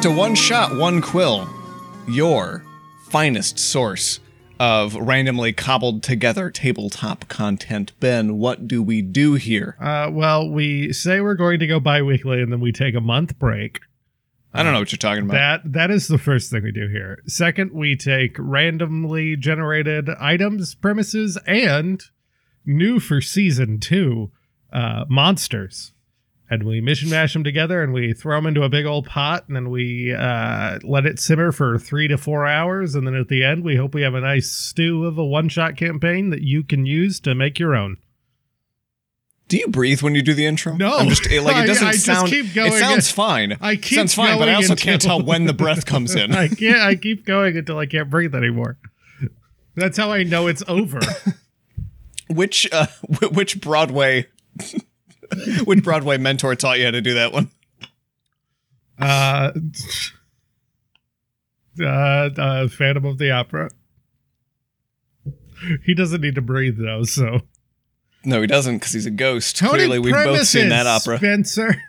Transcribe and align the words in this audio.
Back 0.00 0.12
to 0.12 0.16
One 0.16 0.34
Shot, 0.34 0.76
One 0.76 1.02
Quill, 1.02 1.46
your 2.08 2.64
finest 3.10 3.58
source 3.58 4.18
of 4.58 4.94
randomly 4.94 5.52
cobbled 5.52 6.02
together 6.02 6.50
tabletop 6.50 7.28
content. 7.28 7.92
Ben, 8.00 8.38
what 8.38 8.66
do 8.66 8.82
we 8.82 9.02
do 9.02 9.34
here? 9.34 9.76
Uh, 9.78 10.08
well, 10.10 10.48
we 10.48 10.90
say 10.94 11.20
we're 11.20 11.34
going 11.34 11.58
to 11.58 11.66
go 11.66 11.80
bi-weekly 11.80 12.40
and 12.40 12.50
then 12.50 12.60
we 12.60 12.72
take 12.72 12.94
a 12.94 13.00
month 13.02 13.38
break. 13.38 13.80
I 14.54 14.62
don't 14.62 14.72
know 14.72 14.78
what 14.78 14.90
you're 14.90 14.96
talking 14.96 15.24
about. 15.24 15.34
That 15.64 15.72
that 15.74 15.90
is 15.90 16.08
the 16.08 16.16
first 16.16 16.50
thing 16.50 16.62
we 16.62 16.72
do 16.72 16.88
here. 16.88 17.18
Second, 17.26 17.72
we 17.74 17.94
take 17.94 18.36
randomly 18.38 19.36
generated 19.36 20.08
items, 20.18 20.74
premises, 20.74 21.36
and 21.46 22.02
new 22.64 23.00
for 23.00 23.20
season 23.20 23.78
two, 23.78 24.32
uh, 24.72 25.04
monsters. 25.10 25.92
And 26.52 26.64
we 26.64 26.80
mission 26.80 27.08
mash 27.10 27.32
them 27.32 27.44
together 27.44 27.80
and 27.80 27.92
we 27.92 28.12
throw 28.12 28.36
them 28.36 28.46
into 28.48 28.64
a 28.64 28.68
big 28.68 28.84
old 28.84 29.06
pot 29.06 29.44
and 29.46 29.54
then 29.54 29.70
we 29.70 30.12
uh, 30.12 30.80
let 30.82 31.06
it 31.06 31.20
simmer 31.20 31.52
for 31.52 31.78
three 31.78 32.08
to 32.08 32.18
four 32.18 32.44
hours. 32.44 32.96
And 32.96 33.06
then 33.06 33.14
at 33.14 33.28
the 33.28 33.44
end, 33.44 33.62
we 33.62 33.76
hope 33.76 33.94
we 33.94 34.02
have 34.02 34.14
a 34.14 34.20
nice 34.20 34.50
stew 34.50 35.04
of 35.04 35.16
a 35.16 35.24
one 35.24 35.48
shot 35.48 35.76
campaign 35.76 36.30
that 36.30 36.42
you 36.42 36.64
can 36.64 36.86
use 36.86 37.20
to 37.20 37.36
make 37.36 37.60
your 37.60 37.76
own. 37.76 37.98
do 39.46 39.58
you 39.58 39.68
breathe 39.68 40.02
when 40.02 40.16
you 40.16 40.22
do 40.22 40.34
the 40.34 40.44
intro? 40.44 40.74
No. 40.74 40.98
I'm 40.98 41.08
just 41.08 41.24
like 41.30 41.64
it 41.64 41.66
doesn't 41.68 41.86
I 41.86 41.92
just 41.92 42.04
sound. 42.04 42.30
It 42.32 42.78
sounds 42.80 43.10
fine. 43.12 43.56
I 43.60 43.76
keep 43.76 43.96
sounds 43.96 44.14
fine, 44.14 44.36
but 44.36 44.48
I 44.48 44.54
also 44.54 44.74
can't 44.74 45.00
tell 45.00 45.22
when 45.22 45.44
the 45.46 45.52
breath 45.62 45.86
comes 45.86 46.16
in. 46.16 46.32
I 46.34 46.48
can't. 46.48 46.80
I 46.80 46.96
keep 46.96 47.24
going 47.24 47.56
until 47.56 47.78
I 47.78 47.86
can't 47.86 48.10
breathe 48.10 48.34
anymore. 48.34 48.76
That's 49.76 49.96
how 49.96 50.10
I 50.10 50.24
know 50.24 50.48
it's 50.48 50.64
over. 50.66 51.00
which 52.28 52.68
uh, 52.72 52.86
which 53.30 53.60
Broadway 53.60 54.26
which 55.64 55.82
Broadway 55.82 56.18
mentor 56.18 56.54
taught 56.54 56.78
you 56.78 56.86
how 56.86 56.90
to 56.90 57.00
do 57.00 57.14
that 57.14 57.32
one? 57.32 57.50
Uh, 58.98 59.52
uh, 61.80 61.84
uh, 61.84 62.68
Phantom 62.68 63.04
of 63.04 63.18
the 63.18 63.30
Opera. 63.30 63.70
He 65.84 65.94
doesn't 65.94 66.20
need 66.20 66.34
to 66.34 66.42
breathe 66.42 66.78
though, 66.78 67.04
so 67.04 67.40
No, 68.24 68.40
he 68.40 68.46
doesn't 68.46 68.78
because 68.78 68.92
he's 68.92 69.06
a 69.06 69.10
ghost. 69.10 69.58
Clearly, 69.58 69.98
we've 69.98 70.14
both 70.14 70.46
seen 70.46 70.70
that 70.70 70.86
opera. 70.86 71.18
Spencer. 71.18 71.82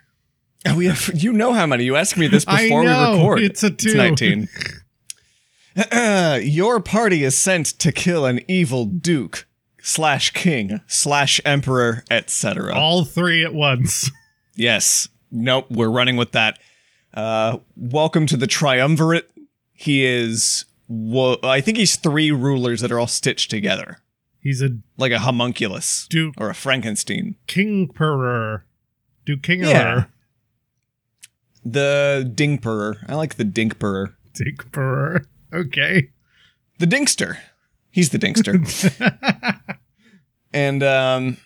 We 0.75 0.85
have, 0.85 1.11
you 1.15 1.33
know 1.33 1.53
how 1.53 1.65
many? 1.65 1.85
You 1.85 1.95
asked 1.95 2.17
me 2.17 2.27
this 2.27 2.45
before 2.57 2.83
know, 2.83 3.11
we 3.11 3.17
record. 3.17 3.41
it's 3.41 3.63
a 3.63 3.71
two. 3.71 3.95
19. 3.95 4.49
Your 6.43 6.81
party 6.81 7.23
is 7.23 7.37
sent 7.37 7.67
to 7.79 7.91
kill 7.91 8.25
an 8.25 8.41
evil 8.47 8.85
duke 8.85 9.47
slash 9.81 10.31
king 10.31 10.81
slash 10.87 11.39
emperor, 11.45 12.03
etc. 12.11 12.73
All 12.75 13.03
three 13.05 13.43
at 13.43 13.53
once. 13.53 14.09
Yes. 14.55 15.07
Nope. 15.31 15.67
We're 15.69 15.89
running 15.89 16.17
with 16.17 16.31
that. 16.33 16.59
Uh, 17.13 17.57
welcome 17.75 18.25
to 18.27 18.37
the 18.37 18.47
triumvirate. 18.47 19.29
He 19.73 20.05
is. 20.05 20.65
Wo- 20.87 21.37
I 21.43 21.61
think 21.61 21.77
he's 21.77 21.95
three 21.95 22.31
rulers 22.31 22.81
that 22.81 22.91
are 22.91 22.99
all 22.99 23.07
stitched 23.07 23.49
together, 23.49 23.99
He's 24.41 24.61
a 24.61 24.71
like 24.97 25.11
a 25.13 25.19
homunculus 25.19 26.05
Duke 26.09 26.33
or 26.37 26.49
a 26.49 26.53
Frankenstein. 26.55 27.35
King 27.47 27.87
Perrer. 27.87 28.63
Duke 29.25 29.41
King 29.43 29.61
Yeah. 29.61 30.05
The 31.63 32.29
Dingperer. 32.35 33.05
I 33.07 33.15
like 33.15 33.35
the 33.35 33.45
Dinkperer. 33.45 34.15
Duke 34.33 34.71
Perrer. 34.71 35.25
Okay. 35.53 36.09
The 36.79 36.87
Dinkster. 36.87 37.37
He's 37.91 38.09
the 38.09 38.17
Dinkster. 38.17 39.59
and 40.53 40.81
um, 40.83 41.37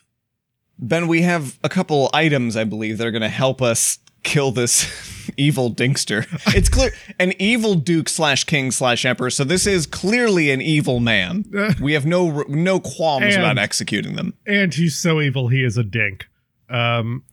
Ben, 0.77 1.07
we 1.07 1.21
have 1.23 1.57
a 1.63 1.69
couple 1.69 2.09
items, 2.13 2.55
I 2.55 2.63
believe, 2.63 2.97
that 2.99 3.07
are 3.07 3.11
going 3.11 3.21
to 3.21 3.29
help 3.29 3.61
us 3.61 3.99
kill 4.23 4.51
this 4.51 5.31
evil 5.37 5.71
Dinkster. 5.71 6.25
It's 6.55 6.69
clear 6.69 6.91
an 7.19 7.33
evil 7.39 7.75
Duke 7.75 8.09
slash 8.09 8.43
King 8.43 8.71
slash 8.71 9.05
Emperor. 9.05 9.29
So 9.29 9.43
this 9.43 9.67
is 9.67 9.85
clearly 9.85 10.51
an 10.51 10.61
evil 10.61 10.99
man. 10.99 11.45
We 11.81 11.93
have 11.93 12.05
no 12.05 12.43
no 12.47 12.79
qualms 12.79 13.35
And- 13.35 13.43
about 13.43 13.57
executing 13.57 14.15
them. 14.15 14.33
and 14.45 14.73
he's 14.73 14.95
so 14.95 15.21
evil 15.21 15.47
he 15.49 15.63
is 15.63 15.77
a 15.77 15.83
dink. 15.83 16.27
Um, 16.69 17.23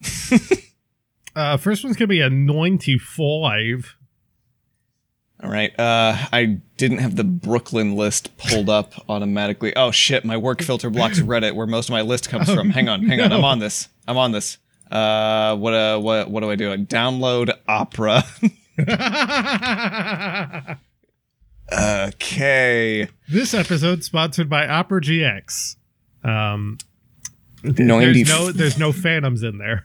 uh, 1.34 1.56
first 1.56 1.84
one's 1.84 1.97
gonna 1.97 2.09
be 2.09 2.21
a 2.21 2.29
ninety-five. 2.31 3.97
All 5.43 5.51
right. 5.51 5.77
Uh, 5.79 6.17
I 6.33 6.59
didn't 6.77 6.99
have 6.99 7.17
the 7.17 7.25
Brooklyn 7.25 7.97
list 7.97 8.37
pulled 8.37 8.71
up 8.71 8.93
automatically. 9.09 9.75
Oh 9.75 9.91
shit! 9.91 10.25
My 10.25 10.37
work 10.37 10.63
filter 10.63 10.89
blocks 10.89 11.19
Reddit, 11.19 11.55
where 11.55 11.67
most 11.67 11.89
of 11.89 11.93
my 11.93 12.03
list 12.03 12.29
comes 12.29 12.53
from. 12.53 12.71
Hang 12.71 12.89
on, 12.89 13.05
hang 13.05 13.21
on. 13.21 13.33
I'm 13.33 13.45
on 13.45 13.59
this. 13.59 13.89
I'm 14.07 14.17
on 14.17 14.31
this. 14.31 14.59
Uh, 14.91 15.57
what 15.57 15.75
uh, 15.75 15.99
what 15.99 16.31
what 16.31 16.41
do 16.41 16.51
I 16.51 16.57
do? 16.57 16.73
I 16.73 16.77
download 16.77 17.53
Opera. 17.67 18.23
okay. 21.73 23.09
this 23.29 23.55
episode 23.55 24.05
sponsored 24.05 24.49
by 24.49 24.69
Opera 24.69 25.01
GX. 25.01 25.77
Um, 26.23 26.79
there's 27.63 28.29
no 28.29 28.53
there's 28.53 28.79
no 28.79 28.93
phantoms 28.93 29.43
in 29.43 29.59
there. 29.59 29.85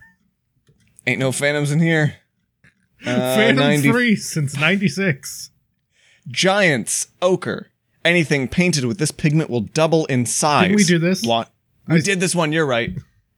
Ain't 1.06 1.18
no 1.18 1.32
phantoms 1.32 1.72
in 1.72 1.80
here. 1.80 2.16
Uh, 3.06 3.36
Phantom 3.36 3.64
90 3.64 3.90
free 3.92 4.16
since 4.16 4.56
'96. 4.56 5.50
Giants, 6.28 7.08
ochre, 7.22 7.68
anything 8.04 8.48
painted 8.48 8.84
with 8.84 8.98
this 8.98 9.10
pigment 9.10 9.48
will 9.50 9.60
double 9.60 10.04
in 10.06 10.26
size. 10.26 10.64
Didn't 10.64 10.76
we 10.76 10.84
do 10.84 10.98
this? 10.98 11.24
Lo- 11.24 11.44
we 11.88 12.02
did 12.02 12.20
this 12.20 12.34
one. 12.34 12.52
You're 12.52 12.66
right. 12.66 12.90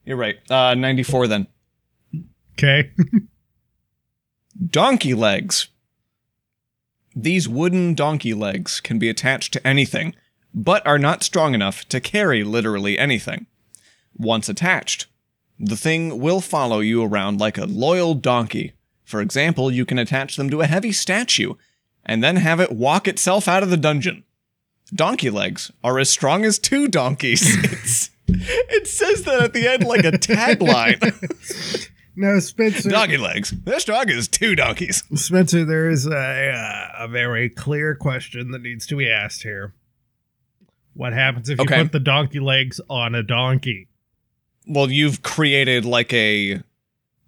You're 0.05 0.17
right. 0.17 0.39
Uh, 0.51 0.75
94 0.75 1.29
then. 1.29 1.47
Okay. 2.55 2.91
Donkey 4.71 5.15
legs. 5.15 5.69
These 7.15 7.49
wooden 7.49 7.95
donkey 7.95 8.35
legs 8.35 8.81
can 8.81 8.99
be 8.99 9.09
attached 9.09 9.53
to 9.53 9.67
anything, 9.67 10.15
but 10.55 10.87
are 10.87 10.99
not 10.99 11.23
strong 11.23 11.55
enough 11.55 11.85
to 11.89 12.01
carry 12.01 12.45
literally 12.45 12.99
anything. 12.99 13.47
Once 14.17 14.49
attached, 14.49 15.07
the 15.59 15.77
thing 15.77 16.21
will 16.21 16.41
follow 16.41 16.81
you 16.81 17.03
around 17.03 17.41
like 17.41 17.59
a 17.59 17.67
loyal 17.67 18.15
donkey. 18.15 18.73
For 19.11 19.21
example, 19.21 19.71
you 19.73 19.85
can 19.85 19.99
attach 19.99 20.37
them 20.37 20.49
to 20.51 20.61
a 20.61 20.67
heavy 20.67 20.93
statue 20.93 21.55
and 22.07 22.23
then 22.23 22.37
have 22.37 22.61
it 22.61 22.71
walk 22.71 23.09
itself 23.09 23.49
out 23.49 23.63
of 23.65 23.71
the 23.71 23.77
dungeon. 23.77 24.23
Donkey 24.95 25.31
legs 25.31 25.71
are 25.83 25.99
as 25.99 26.09
strong 26.09 26.45
as 26.45 26.59
two 26.59 26.87
donkeys. 26.89 28.09
It 28.33 28.87
says 28.87 29.25
that 29.25 29.43
at 29.43 29.53
the 29.55 29.67
end 29.67 29.83
like 29.83 30.05
a 30.05 30.13
tagline. 30.13 31.01
no, 32.17 32.39
Spencer. 32.39 32.89
donkey 32.89 33.17
legs. 33.17 33.51
They're 33.51 33.81
strong 33.81 34.09
as 34.09 34.29
two 34.29 34.55
donkeys. 34.55 35.03
Spencer, 35.17 35.65
there 35.65 35.91
is 35.91 36.07
a 36.07 36.53
uh, 36.53 36.89
a 37.07 37.09
very 37.09 37.49
clear 37.51 37.97
question 37.97 38.53
that 38.53 38.63
needs 38.63 38.87
to 38.87 38.95
be 38.95 39.11
asked 39.11 39.43
here. 39.43 39.75
What 40.95 41.13
happens 41.13 41.49
if 41.49 41.59
Okay. 41.59 41.79
you 41.79 41.83
put 41.87 41.91
the 41.93 41.99
donkey 41.99 42.39
legs 42.39 42.81
on 42.89 43.17
a 43.17 43.25
donkey? 43.25 43.89
Well, 44.65 44.89
you've 44.93 45.23
created 45.23 45.85
like 45.85 46.13
a 46.13 46.63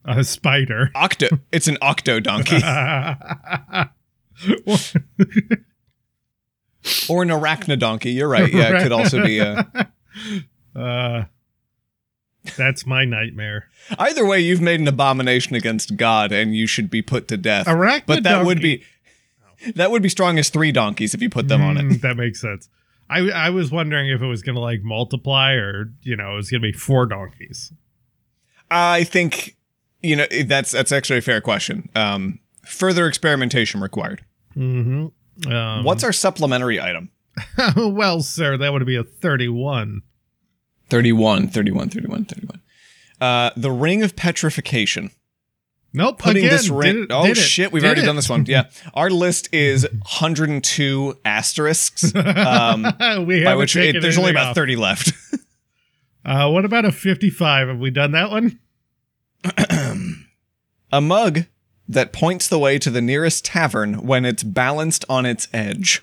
A 0.05 0.25
spider. 0.25 0.91
octo. 0.95 1.29
It's 1.53 1.69
an 1.69 1.79
octo 1.81 2.19
donkey 2.21 2.57
or 7.09 7.23
an 7.23 7.29
arachnodonkey. 7.29 8.15
You're 8.15 8.29
right. 8.29 8.53
Yeah, 8.53 8.77
it 8.79 8.83
could 8.83 8.93
also 8.93 9.23
be 9.23 9.39
a. 9.39 9.93
uh, 10.77 11.25
that's 12.57 12.85
my 12.87 13.05
nightmare. 13.05 13.69
Either 13.99 14.27
way, 14.27 14.41
you've 14.41 14.61
made 14.61 14.81
an 14.81 14.89
abomination 14.89 15.55
against 15.55 15.97
God, 15.97 16.33
and 16.33 16.57
you 16.57 16.67
should 16.67 16.91
be 16.91 17.03
put 17.03 17.29
to 17.29 17.37
death. 17.37 17.67
Arachnid 17.67 18.07
But 18.07 18.23
that 18.25 18.45
would 18.45 18.61
be 18.61 18.83
that 19.75 19.91
would 19.91 20.03
be 20.03 20.09
strong 20.09 20.39
as 20.39 20.51
three 20.51 20.73
donkeys 20.73 21.15
if 21.15 21.23
you 21.23 21.31
put 21.31 21.49
them 21.49 21.63
on 21.63 21.77
it. 21.77 21.85
Mm, 21.85 22.01
that 22.01 22.17
makes 22.17 22.41
sense. 22.41 22.69
I 23.09 23.31
I 23.31 23.51
was 23.51 23.71
wondering 23.71 24.11
if 24.11 24.23
it 24.23 24.27
was 24.27 24.43
gonna 24.43 24.61
like 24.61 24.83
multiply 24.83 25.53
or 25.53 25.93
you 26.03 26.17
know 26.17 26.33
it 26.33 26.37
was 26.37 26.51
gonna 26.51 26.63
be 26.63 26.73
four 26.73 27.07
donkeys. 27.07 27.73
I 28.71 29.05
think 29.05 29.57
you 30.03 30.17
know 30.17 30.27
that's 30.47 30.71
that's 30.73 30.93
actually 30.93 31.19
a 31.19 31.23
fair 31.23 31.41
question. 31.41 31.89
Um, 31.95 32.39
further 32.67 33.07
experimentation 33.07 33.81
required. 33.81 34.25
Mm-hmm. 34.57 35.51
Um, 35.53 35.85
What's 35.85 36.05
our 36.05 36.13
supplementary 36.13 36.81
item? 36.81 37.11
well, 37.77 38.21
sir? 38.23 38.57
That 38.57 38.73
would 38.73 38.85
be 38.87 38.97
a 38.97 39.05
thirty-one. 39.05 40.03
31, 40.91 41.49
31, 41.49 41.89
31, 41.89 42.25
31. 42.27 42.61
Uh, 43.19 43.51
the 43.57 43.71
Ring 43.71 44.03
of 44.03 44.15
Petrification. 44.15 45.11
Nope. 45.95 46.19
Putting 46.19 46.45
again, 46.45 46.51
this 46.57 46.69
ring. 46.69 46.95
did 46.95 47.03
it- 47.05 47.11
oh 47.13 47.27
did 47.27 47.37
shit, 47.39 47.73
we've 47.73 47.83
did 47.83 47.87
already 47.87 48.03
it. 48.03 48.07
done 48.07 48.17
this 48.17 48.29
one. 48.29 48.45
Yeah, 48.47 48.65
our 48.95 49.09
list 49.09 49.49
is 49.53 49.85
102 49.91 51.19
asterisks. 51.25 52.13
Um, 52.43 52.83
we 53.27 53.43
by 53.45 53.55
which 53.55 53.73
taken 53.75 53.97
it, 53.97 54.01
there's 54.01 54.19
only 54.19 54.31
about 54.33 54.49
off. 54.49 54.55
30 54.55 54.77
left. 54.77 55.13
Uh, 56.25 56.49
what 56.51 56.65
about 56.65 56.85
a 56.85 56.93
fifty-five? 56.93 57.69
Have 57.69 57.79
we 57.79 57.91
done 57.91 58.13
that 58.13 58.31
one? 58.31 58.59
A 60.93 61.01
mug 61.01 61.45
that 61.89 62.13
points 62.13 62.49
the 62.49 62.59
way 62.59 62.79
to 62.79 62.91
the 62.91 63.01
nearest 63.01 63.45
tavern 63.45 64.07
when 64.07 64.25
it's 64.25 64.43
balanced 64.43 65.05
on 65.09 65.27
its 65.27 65.49
edge. 65.53 66.03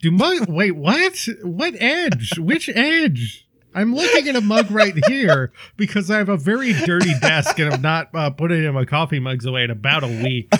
Do 0.00 0.10
mug? 0.10 0.48
wait, 0.48 0.72
what? 0.72 1.26
What 1.42 1.74
edge? 1.78 2.38
Which 2.38 2.68
edge? 2.70 3.46
I'm 3.74 3.94
looking 3.94 4.28
at 4.28 4.34
a 4.34 4.40
mug 4.40 4.70
right 4.70 4.94
here 5.06 5.52
because 5.76 6.10
I 6.10 6.18
have 6.18 6.28
a 6.28 6.36
very 6.36 6.72
dirty 6.72 7.12
desk 7.20 7.58
and 7.60 7.72
I'm 7.72 7.82
not 7.82 8.08
uh, 8.14 8.30
putting 8.30 8.64
in 8.64 8.74
my 8.74 8.84
coffee 8.84 9.20
mugs 9.20 9.44
away 9.44 9.62
in 9.64 9.70
about 9.70 10.02
a 10.04 10.08
week. 10.08 10.52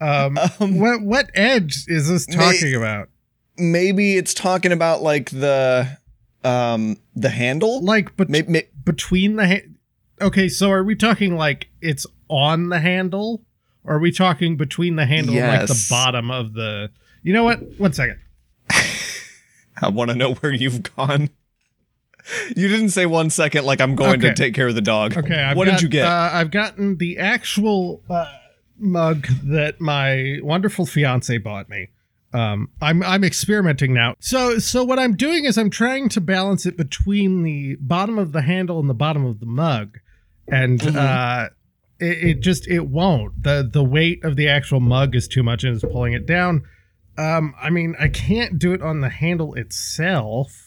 Um, 0.00 0.38
Um, 0.60 0.78
what 0.80 1.02
what 1.02 1.30
edge 1.34 1.84
is 1.86 2.08
this 2.08 2.28
May- 2.28 2.34
talking 2.36 2.74
about? 2.74 3.08
maybe 3.56 4.16
it's 4.16 4.34
talking 4.34 4.72
about 4.72 5.02
like 5.02 5.30
the 5.30 5.98
um 6.42 6.96
the 7.14 7.30
handle. 7.30 7.82
Like, 7.82 8.16
but 8.16 8.28
Maybe, 8.28 8.62
between 8.84 9.36
the 9.36 9.46
ha- 9.46 9.68
okay, 10.20 10.48
so 10.48 10.70
are 10.70 10.84
we 10.84 10.94
talking 10.94 11.36
like 11.36 11.68
it's 11.80 12.06
on 12.28 12.68
the 12.68 12.80
handle, 12.80 13.42
or 13.84 13.96
are 13.96 13.98
we 13.98 14.10
talking 14.12 14.56
between 14.56 14.96
the 14.96 15.06
handle 15.06 15.34
and 15.36 15.48
like 15.48 15.66
the 15.68 15.86
bottom 15.90 16.30
of 16.30 16.52
the? 16.54 16.90
You 17.22 17.32
know 17.32 17.44
what? 17.44 17.60
One 17.78 17.92
second. 17.92 18.18
I 19.80 19.88
want 19.88 20.10
to 20.10 20.16
know 20.16 20.34
where 20.34 20.52
you've 20.52 20.82
gone. 20.96 21.30
You 22.56 22.68
didn't 22.68 22.90
say 22.90 23.04
one 23.06 23.28
second 23.28 23.64
like 23.66 23.80
I'm 23.80 23.94
going 23.96 24.12
Okay. 24.18 24.28
to 24.28 24.34
take 24.34 24.54
care 24.54 24.68
of 24.68 24.74
the 24.74 24.80
dog. 24.80 25.16
Okay, 25.16 25.34
I've 25.42 25.56
what 25.56 25.66
got, 25.66 25.72
did 25.72 25.82
you 25.82 25.88
get? 25.88 26.06
Uh, 26.06 26.30
I've 26.32 26.50
gotten 26.50 26.96
the 26.96 27.18
actual 27.18 28.02
uh, 28.08 28.26
mug 28.78 29.26
that 29.44 29.80
my 29.80 30.38
wonderful 30.42 30.86
fiance 30.86 31.36
bought 31.38 31.68
me. 31.68 31.88
Um, 32.32 32.70
I'm 32.80 33.02
I'm 33.02 33.22
experimenting 33.24 33.92
now. 33.92 34.14
So 34.20 34.58
so 34.58 34.82
what 34.84 34.98
I'm 34.98 35.14
doing 35.16 35.44
is 35.44 35.58
I'm 35.58 35.70
trying 35.70 36.08
to 36.10 36.20
balance 36.20 36.64
it 36.66 36.76
between 36.76 37.42
the 37.42 37.76
bottom 37.76 38.18
of 38.18 38.32
the 38.32 38.42
handle 38.42 38.80
and 38.80 38.88
the 38.88 38.94
bottom 38.94 39.24
of 39.26 39.38
the 39.40 39.46
mug, 39.46 39.98
and 40.48 40.80
Mhm. 40.80 40.96
uh, 40.96 41.48
it, 42.00 42.18
it 42.28 42.40
just 42.40 42.66
it 42.68 42.86
won't. 42.88 43.42
the 43.42 43.68
The 43.70 43.84
weight 43.84 44.24
of 44.24 44.36
the 44.36 44.48
actual 44.48 44.80
mug 44.80 45.14
is 45.16 45.28
too 45.28 45.42
much 45.42 45.64
and 45.64 45.76
is 45.76 45.82
pulling 45.82 46.12
it 46.12 46.26
down. 46.26 46.62
Um, 47.16 47.54
I 47.62 47.70
mean, 47.70 47.94
I 47.98 48.08
can't 48.08 48.58
do 48.58 48.72
it 48.72 48.82
on 48.82 49.00
the 49.00 49.08
handle 49.08 49.54
itself. 49.54 50.60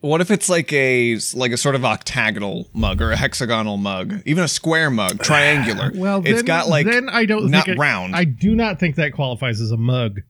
what 0.00 0.20
if 0.20 0.32
it's 0.32 0.48
like 0.48 0.72
a 0.72 1.16
like 1.34 1.52
a 1.52 1.56
sort 1.56 1.76
of 1.76 1.84
octagonal 1.84 2.68
mug 2.74 3.00
or 3.00 3.12
a 3.12 3.16
hexagonal 3.16 3.76
mug, 3.76 4.20
even 4.26 4.42
a 4.42 4.48
square 4.48 4.90
mug, 4.90 5.18
triangular? 5.22 5.92
Well, 5.94 6.22
it's 6.24 6.38
then- 6.38 6.44
got 6.44 6.68
like 6.68 6.86
then 6.86 7.08
I 7.08 7.24
don't 7.24 7.48
not 7.50 7.66
think 7.66 7.76
it- 7.76 7.80
round. 7.80 8.16
I 8.16 8.24
do 8.24 8.56
not 8.56 8.80
think 8.80 8.96
that 8.96 9.12
qualifies 9.12 9.60
as 9.60 9.70
a 9.70 9.76
mug. 9.76 10.22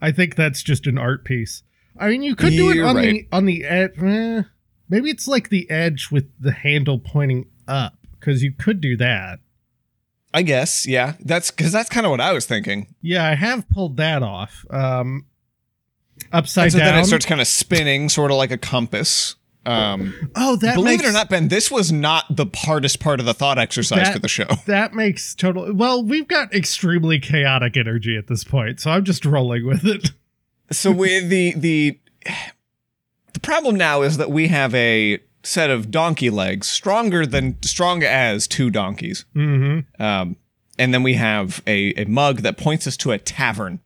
I 0.00 0.10
think 0.10 0.34
that's 0.34 0.62
just 0.64 0.88
an 0.88 0.98
art 0.98 1.24
piece. 1.24 1.62
I 1.96 2.08
mean, 2.08 2.22
you 2.24 2.34
could 2.34 2.50
do 2.50 2.70
it 2.70 2.76
You're 2.76 2.86
on 2.88 2.96
the 2.96 3.28
on 3.30 3.44
the 3.46 3.64
edge. 3.64 3.92
eh, 4.02 4.42
maybe 4.88 5.08
it's 5.10 5.28
like 5.28 5.50
the 5.50 5.70
edge 5.70 6.08
with 6.10 6.24
the 6.40 6.50
handle 6.50 6.98
pointing 6.98 7.46
up 7.68 7.94
because 8.24 8.42
you 8.42 8.52
could 8.52 8.80
do 8.80 8.96
that. 8.98 9.40
I 10.34 10.42
guess, 10.42 10.86
yeah. 10.86 11.14
That's 11.20 11.50
because 11.50 11.72
that's 11.72 11.90
kind 11.90 12.06
of 12.06 12.10
what 12.10 12.20
I 12.20 12.32
was 12.32 12.46
thinking. 12.46 12.94
Yeah, 13.02 13.26
I 13.28 13.34
have 13.34 13.68
pulled 13.68 13.96
that 13.98 14.22
off. 14.22 14.64
Um, 14.70 15.26
upside 16.32 16.64
And 16.64 16.72
so 16.72 16.78
down. 16.78 16.94
then 16.94 16.98
it 17.00 17.06
starts 17.06 17.26
kind 17.26 17.40
of 17.40 17.46
spinning, 17.46 18.08
sort 18.08 18.30
of 18.30 18.38
like 18.38 18.50
a 18.50 18.56
compass. 18.56 19.34
Um, 19.66 20.30
oh, 20.34 20.56
that 20.56 20.74
believe 20.74 20.98
makes, 20.98 21.04
it 21.04 21.10
or 21.10 21.12
not, 21.12 21.28
Ben, 21.28 21.48
this 21.48 21.70
was 21.70 21.92
not 21.92 22.24
the 22.34 22.46
hardest 22.54 22.98
part 22.98 23.20
of 23.20 23.26
the 23.26 23.34
thought 23.34 23.58
exercise 23.58 24.04
That- 24.06 24.12
for 24.14 24.18
the 24.20 24.28
show. 24.28 24.46
that 24.66 24.94
makes 24.94 25.34
total. 25.34 25.72
Well, 25.74 26.02
we've 26.02 26.26
got 26.28 26.52
extremely 26.54 27.18
chaotic 27.20 27.76
energy 27.76 28.16
at 28.16 28.26
this 28.26 28.42
point, 28.42 28.80
so 28.80 28.90
I'm 28.90 29.04
just 29.04 29.24
rolling 29.24 29.66
with 29.66 29.84
it. 29.86 30.10
So 30.70 30.90
with 30.90 31.28
the 31.28 31.52
the 31.54 32.00
the 33.34 33.40
problem 33.40 33.76
now 33.76 34.02
is 34.02 34.16
that 34.16 34.30
we 34.30 34.48
have 34.48 34.74
a 34.74 35.18
set 35.42 35.70
of 35.70 35.90
donkey 35.90 36.30
legs 36.30 36.66
stronger 36.68 37.26
than 37.26 37.60
strong 37.62 38.02
as 38.02 38.46
two 38.46 38.70
donkeys. 38.70 39.24
Mm-hmm. 39.34 40.02
Um, 40.02 40.36
and 40.78 40.92
then 40.94 41.02
we 41.02 41.14
have 41.14 41.62
a, 41.66 41.92
a 42.00 42.04
mug 42.06 42.38
that 42.42 42.56
points 42.56 42.86
us 42.86 42.96
to 42.98 43.12
a 43.12 43.18
tavern. 43.18 43.80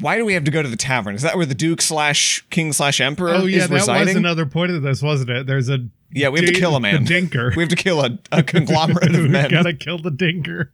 Why 0.00 0.16
do 0.16 0.24
we 0.24 0.34
have 0.34 0.44
to 0.44 0.50
go 0.50 0.62
to 0.62 0.68
the 0.68 0.76
tavern? 0.76 1.14
Is 1.16 1.22
that 1.22 1.36
where 1.36 1.46
the 1.46 1.54
Duke 1.56 1.80
slash 1.82 2.44
King 2.50 2.72
slash 2.72 3.00
Emperor 3.00 3.30
Oh 3.34 3.46
yeah, 3.46 3.64
is 3.64 3.68
that 3.68 4.06
was 4.06 4.14
another 4.14 4.46
point 4.46 4.70
of 4.70 4.82
this, 4.82 5.02
wasn't 5.02 5.30
it? 5.30 5.46
There's 5.46 5.68
a 5.68 5.78
yeah, 6.12 6.28
we 6.28 6.38
have 6.40 6.48
to 6.48 6.54
kill 6.54 6.76
a 6.76 6.80
man. 6.80 7.04
The 7.04 7.14
dinker. 7.20 7.54
We 7.56 7.62
have 7.62 7.68
to 7.70 7.76
kill 7.76 8.00
a, 8.04 8.18
a 8.32 8.42
conglomerate 8.42 9.10
of 9.14 9.16
we 9.22 9.28
men. 9.28 9.50
gotta 9.50 9.74
kill 9.74 9.98
the 9.98 10.10
dinker. 10.10 10.68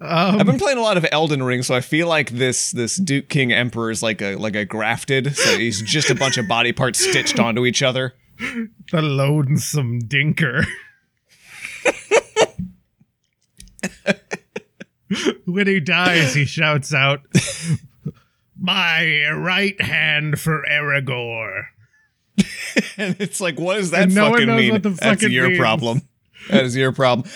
I've 0.00 0.40
Um, 0.40 0.46
been 0.46 0.58
playing 0.58 0.78
a 0.78 0.82
lot 0.82 0.96
of 0.96 1.06
Elden 1.12 1.42
Ring, 1.42 1.62
so 1.62 1.74
I 1.74 1.80
feel 1.80 2.08
like 2.08 2.30
this 2.30 2.70
this 2.72 2.96
Duke 2.96 3.28
King 3.28 3.52
Emperor 3.52 3.90
is 3.90 4.02
like 4.02 4.20
a 4.22 4.36
like 4.36 4.56
a 4.56 4.64
grafted. 4.64 5.36
So 5.36 5.58
he's 5.58 5.80
just 5.82 6.08
a 6.10 6.14
bunch 6.14 6.38
of 6.38 6.48
body 6.48 6.72
parts 6.72 6.98
stitched 7.00 7.38
onto 7.38 7.64
each 7.66 7.82
other. 7.82 8.14
The 8.38 9.02
lonesome 9.02 10.00
dinker. 10.02 10.64
when 15.44 15.66
he 15.66 15.80
dies, 15.80 16.34
he 16.34 16.44
shouts 16.44 16.92
out, 16.94 17.20
"My 18.58 19.28
right 19.30 19.80
hand 19.80 20.40
for 20.40 20.64
Aragorn." 20.70 21.64
And 22.96 23.14
it's 23.20 23.40
like, 23.40 23.58
what 23.58 23.76
does 23.76 23.90
that 23.92 24.04
And 24.04 24.12
fucking 24.14 24.46
mean? 24.54 24.80
That's 24.80 25.22
your 25.22 25.46
means. 25.48 25.58
problem. 25.58 26.02
That 26.50 26.64
is 26.64 26.76
your 26.76 26.90
problem. 26.92 27.28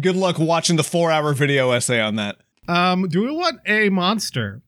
Good 0.00 0.16
luck 0.16 0.38
watching 0.38 0.76
the 0.76 0.82
four 0.82 1.10
hour 1.10 1.34
video 1.34 1.70
essay 1.72 2.00
on 2.00 2.16
that. 2.16 2.36
Um, 2.66 3.06
do 3.08 3.22
we 3.22 3.30
want 3.30 3.60
a 3.66 3.90
monster? 3.90 4.62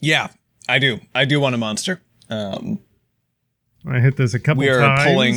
Yeah, 0.00 0.28
I 0.68 0.78
do. 0.78 1.00
I 1.14 1.24
do 1.24 1.40
want 1.40 1.54
a 1.56 1.58
monster. 1.58 2.00
Um, 2.30 2.78
I 3.86 4.00
hit 4.00 4.16
this 4.16 4.34
a 4.34 4.40
couple 4.40 4.62
times. 4.62 4.70
We 4.70 4.76
are 4.76 4.80
times. 4.96 5.04
pulling, 5.04 5.34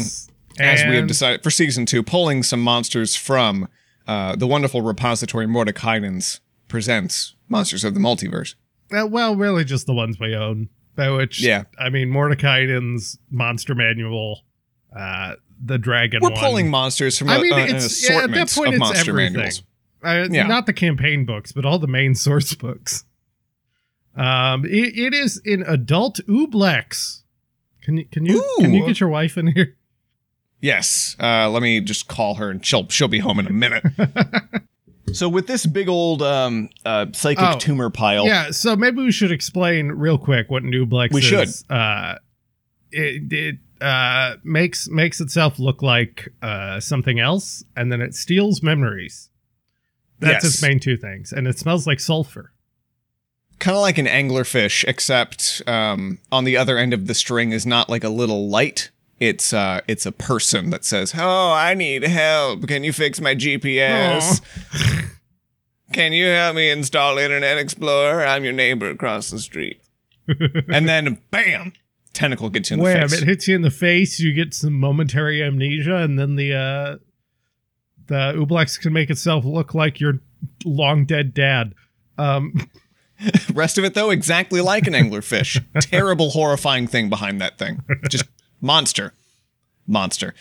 as 0.60 0.84
we 0.86 0.96
have 0.96 1.08
decided 1.08 1.44
for 1.44 1.52
season 1.52 1.86
two, 1.86 2.04
pulling 2.04 2.44
some 2.44 2.62
monsters 2.62 3.16
from 3.16 3.68
uh, 4.08 4.36
the 4.36 4.48
wonderful 4.48 4.82
repository 4.82 5.46
Mordenkainen's 5.48 6.42
presents 6.68 7.36
Monsters 7.50 7.84
of 7.84 7.94
the 7.94 8.00
Multiverse. 8.00 8.56
Uh, 8.92 9.06
well, 9.08 9.36
really, 9.36 9.64
just 9.64 9.86
the 9.88 9.94
ones 9.94 10.20
we 10.20 10.36
own. 10.36 10.70
By 10.96 11.10
which, 11.12 11.42
Yeah. 11.42 11.64
I 11.80 11.90
mean 11.90 12.10
Mordekaisen's 12.10 13.18
Monster 13.30 13.76
Manual, 13.76 14.44
uh, 14.96 15.36
the 15.64 15.78
Dragon. 15.78 16.20
We're 16.22 16.32
one. 16.32 16.40
pulling 16.40 16.70
monsters 16.70 17.18
from 17.18 17.30
a, 17.30 17.34
I 17.34 17.42
mean, 17.42 17.54
uh, 17.54 17.58
an 17.58 17.76
it's 17.78 18.10
yeah, 18.10 18.18
at 18.24 18.32
that 18.32 18.52
point 18.52 18.72
it's 18.74 18.80
monster 18.80 19.12
everything. 19.12 19.34
manuals. 19.34 19.64
Uh, 20.04 20.28
Yeah. 20.30 20.48
Not 20.48 20.66
the 20.66 20.74
campaign 20.74 21.26
books, 21.26 21.52
but 21.52 21.66
all 21.66 21.80
the 21.80 21.88
main 21.88 22.16
source 22.26 22.54
books. 22.56 23.06
Um, 24.16 24.66
it, 24.66 24.98
it 24.98 25.14
is 25.14 25.42
in 25.46 25.62
adult 25.64 26.20
oblex. 26.28 27.21
Can 27.82 27.98
you 27.98 28.06
can 28.06 28.26
you 28.26 28.44
can 28.60 28.74
you 28.74 28.86
get 28.86 29.00
your 29.00 29.10
wife 29.10 29.38
in 29.38 29.48
here? 29.48 29.76
Yes. 30.60 31.16
Uh, 31.20 31.50
let 31.50 31.62
me 31.64 31.82
just 31.82 32.08
call 32.08 32.36
her, 32.36 32.50
and 32.50 32.64
she'll 32.66 32.88
she'll 32.90 33.08
be 33.08 33.20
home 33.20 33.40
in 33.40 33.48
a 33.48 33.52
minute. 33.52 33.84
so 35.14 35.28
with 35.28 35.48
this 35.48 35.66
big 35.66 35.90
old 35.90 36.22
um, 36.22 36.70
uh, 36.86 37.08
psychic 37.14 37.44
Oh, 37.44 37.58
tumor 37.58 37.90
pile, 37.90 38.26
Yeah, 38.26 38.52
so 38.52 38.76
maybe 38.76 39.02
we 39.02 39.12
should 39.12 39.32
explain 39.32 39.88
real 39.90 40.18
quick 40.20 40.52
what 40.52 40.64
Nublex 40.64 41.12
We 41.14 41.22
is. 41.22 41.64
Uh, 41.70 42.16
it 42.92 43.34
it 43.34 43.56
uh, 43.82 44.36
makes 44.44 44.88
makes 44.88 45.20
itself 45.20 45.58
look 45.58 45.82
like 45.82 46.30
uh, 46.44 46.80
something 46.80 47.20
else, 47.20 47.64
and 47.76 47.92
then 47.92 48.00
it 48.02 48.14
steals 48.14 48.62
memories. 48.62 49.30
That's 50.20 50.44
Yes. 50.44 50.54
its 50.54 50.62
main 50.62 50.80
two 50.80 50.98
things, 50.98 51.34
and 51.34 51.48
it 51.48 51.58
smells 51.58 51.88
like 51.88 52.00
sulfur. 52.00 52.52
Kind 53.62 53.78
of 53.78 53.82
like 53.82 54.00
an 54.00 54.08
anglerfish, 54.08 54.84
except 54.88 55.62
um, 55.68 56.18
on 56.32 56.46
the 56.46 56.58
other 56.58 56.80
end 56.80 56.96
of 56.96 57.06
the 57.06 57.14
string 57.14 57.52
is 57.52 57.64
not 57.64 57.90
like 57.90 58.04
a 58.04 58.10
little 58.10 58.50
light. 58.50 58.90
It's 59.20 59.54
uh, 59.54 59.82
it's 59.88 60.08
a 60.08 60.12
person 60.12 60.72
that 60.72 60.84
says, 60.84 61.14
"Oh, 61.16 61.52
I 61.52 61.76
need 61.76 62.02
help. 62.02 62.68
Can 62.68 62.84
you 62.84 62.92
fix 62.92 63.22
my 63.22 63.36
GPS? 63.36 64.42
Can 65.94 66.12
you 66.12 66.26
help 66.26 66.56
me 66.56 66.72
install 66.72 67.20
Internet 67.20 67.60
Explorer? 67.60 68.26
I'm 68.26 68.44
your 68.44 68.52
neighbor 68.52 68.90
across 68.90 69.30
the 69.30 69.38
street." 69.38 69.80
and 70.28 70.90
then, 70.90 71.20
bam, 71.30 71.74
tentacle 72.14 72.50
gets 72.50 72.72
you 72.72 72.78
in 72.78 72.80
the 72.80 72.86
Wham! 72.86 73.10
face. 73.10 73.22
It 73.22 73.28
hits 73.28 73.48
you 73.48 73.56
in 73.56 73.62
the 73.62 73.70
face. 73.70 74.20
You 74.20 74.34
get 74.34 74.56
some 74.56 74.74
momentary 74.74 75.44
amnesia, 75.44 75.98
and 75.98 76.18
then 76.18 76.36
the 76.36 76.56
uh, 76.56 76.96
the 78.08 78.34
oblex 78.44 78.82
can 78.82 78.92
make 78.92 79.12
itself 79.12 79.46
look 79.46 79.76
like 79.76 80.00
your 80.00 80.20
long 80.66 81.06
dead 81.06 81.36
dad. 81.36 81.76
Um, 82.18 82.68
Rest 83.54 83.78
of 83.78 83.84
it, 83.84 83.94
though, 83.94 84.10
exactly 84.10 84.62
like 84.62 84.88
an 84.88 84.94
anglerfish. 84.94 85.64
Terrible, 85.82 86.30
horrifying 86.32 86.88
thing 86.88 87.10
behind 87.10 87.42
that 87.42 87.58
thing. 87.58 87.82
Just 88.10 88.26
monster, 88.62 89.14
monster. 89.88 90.34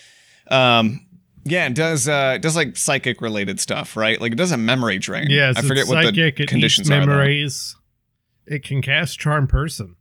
Um, 0.50 1.06
yeah, 1.44 1.66
it 1.66 1.74
does 1.74 2.08
uh, 2.08 2.32
it 2.36 2.42
does 2.42 2.56
like 2.56 2.76
psychic 2.76 3.20
related 3.20 3.60
stuff, 3.60 3.96
right? 3.96 4.20
Like 4.20 4.32
it 4.32 4.36
does 4.36 4.52
a 4.52 4.56
memory 4.58 4.98
drain. 4.98 5.28
yes, 5.30 5.56
I 5.56 5.62
forget 5.62 5.86
what 5.88 6.04
psychic. 6.04 6.36
the 6.36 6.42
it 6.44 6.48
conditions 6.48 6.90
are. 6.90 7.00
though. 7.00 7.06
memories. 7.06 7.76
It 8.46 8.64
can 8.64 8.82
cast 8.82 9.18
charm 9.18 9.46
person. 9.46 9.96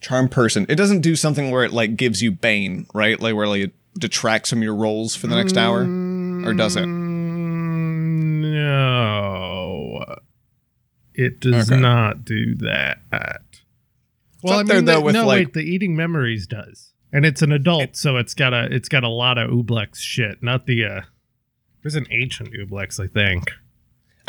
Charm 0.00 0.28
person. 0.28 0.66
It 0.68 0.76
doesn't 0.76 1.00
do 1.00 1.16
something 1.16 1.50
where 1.50 1.64
it 1.64 1.72
like 1.72 1.96
gives 1.96 2.22
you 2.22 2.30
bane, 2.32 2.86
right? 2.94 3.18
Like 3.20 3.34
where 3.34 3.48
like 3.48 3.62
it 3.62 3.72
detracts 3.98 4.50
from 4.50 4.62
your 4.62 4.74
rolls 4.74 5.16
for 5.16 5.26
the 5.26 5.34
next 5.36 5.56
hour, 5.56 5.80
or 5.80 6.54
does 6.54 6.76
it? 6.76 6.84
Mm, 6.84 8.40
No, 8.52 10.04
it 11.20 11.40
does 11.40 11.70
Okay. 11.70 11.80
not 11.80 12.24
do 12.24 12.54
that. 12.56 12.98
Well, 14.42 14.58
I 14.58 14.60
up 14.62 14.66
there, 14.66 14.76
mean, 14.76 14.84
though, 14.86 14.94
the- 14.94 15.00
with, 15.02 15.14
no, 15.14 15.26
like- 15.26 15.38
wait, 15.48 15.52
the 15.54 15.60
eating 15.62 15.94
memories 15.94 16.46
does, 16.46 16.92
and 17.12 17.24
it's 17.26 17.42
an 17.42 17.52
adult, 17.52 17.96
so 17.96 18.16
it's 18.16 18.34
got 18.34 18.52
a 18.54 18.68
it's 18.70 18.88
got 18.88 19.04
a 19.04 19.08
lot 19.08 19.36
of 19.38 19.50
oblex 19.50 19.96
shit, 19.96 20.42
not 20.42 20.66
the. 20.66 20.84
uh 20.84 21.00
There's 21.82 21.94
an 21.96 22.06
ancient 22.10 22.50
oblex, 22.54 22.98
I 23.02 23.06
think. 23.06 23.50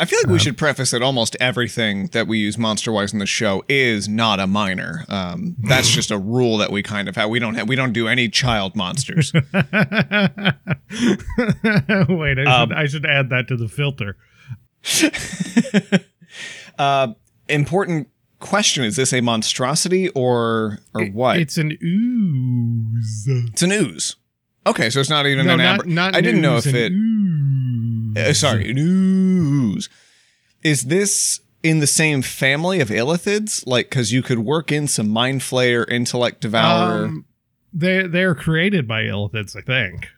I 0.00 0.04
feel 0.04 0.18
like 0.24 0.32
we 0.32 0.38
should 0.40 0.56
preface 0.58 0.90
that 0.90 1.00
almost 1.02 1.36
everything 1.38 2.08
that 2.08 2.26
we 2.26 2.38
use 2.38 2.58
monster 2.58 2.90
wise 2.90 3.12
in 3.12 3.20
the 3.20 3.26
show 3.26 3.62
is 3.68 4.08
not 4.08 4.40
a 4.40 4.48
minor. 4.48 5.04
Um, 5.08 5.54
that's 5.62 5.88
just 5.94 6.10
a 6.10 6.18
rule 6.18 6.58
that 6.58 6.72
we 6.72 6.82
kind 6.82 7.08
of 7.08 7.14
have. 7.14 7.30
We 7.30 7.38
don't 7.38 7.54
have 7.54 7.68
we 7.68 7.76
don't 7.76 7.92
do 7.92 8.08
any 8.08 8.28
child 8.28 8.74
monsters. 8.74 9.32
Wait, 9.52 9.52
I 9.54 10.48
should, 12.08 12.46
Um, 12.48 12.72
I 12.72 12.86
should 12.86 13.06
add 13.06 13.30
that 13.30 13.46
to 13.48 13.56
the 13.56 13.68
filter. 13.68 14.16
uh, 16.78 17.08
important 17.48 18.08
question: 18.40 18.84
Is 18.84 18.96
this 18.96 19.12
a 19.12 19.20
monstrosity 19.20 20.08
or 20.10 20.78
or 20.94 21.06
what? 21.06 21.38
It's 21.38 21.56
an 21.58 21.76
ooze. 21.82 23.24
It's 23.52 23.62
an 23.62 23.72
ooze. 23.72 24.16
Okay, 24.66 24.90
so 24.90 25.00
it's 25.00 25.10
not 25.10 25.26
even 25.26 25.46
no, 25.46 25.54
an 25.54 25.58
not, 25.58 25.86
not 25.86 26.14
I 26.16 26.20
didn't 26.20 26.40
know 26.40 26.56
if 26.56 26.66
it. 26.66 26.92
ooze. 26.92 28.16
Uh, 28.16 28.32
sorry, 28.34 28.70
an 28.70 28.78
ooze. 28.78 29.88
Is 30.62 30.84
this 30.84 31.40
in 31.62 31.80
the 31.80 31.86
same 31.86 32.22
family 32.22 32.80
of 32.80 32.88
illithids? 32.88 33.66
Like, 33.66 33.88
because 33.90 34.12
you 34.12 34.22
could 34.22 34.38
work 34.40 34.70
in 34.70 34.86
some 34.86 35.08
mind 35.08 35.40
flayer, 35.40 35.88
intellect 35.90 36.40
devourer. 36.42 37.06
Um, 37.06 37.24
they 37.72 38.06
they're 38.06 38.34
created 38.34 38.86
by 38.86 39.02
illithids, 39.02 39.56
I 39.56 39.62
think. 39.62 40.08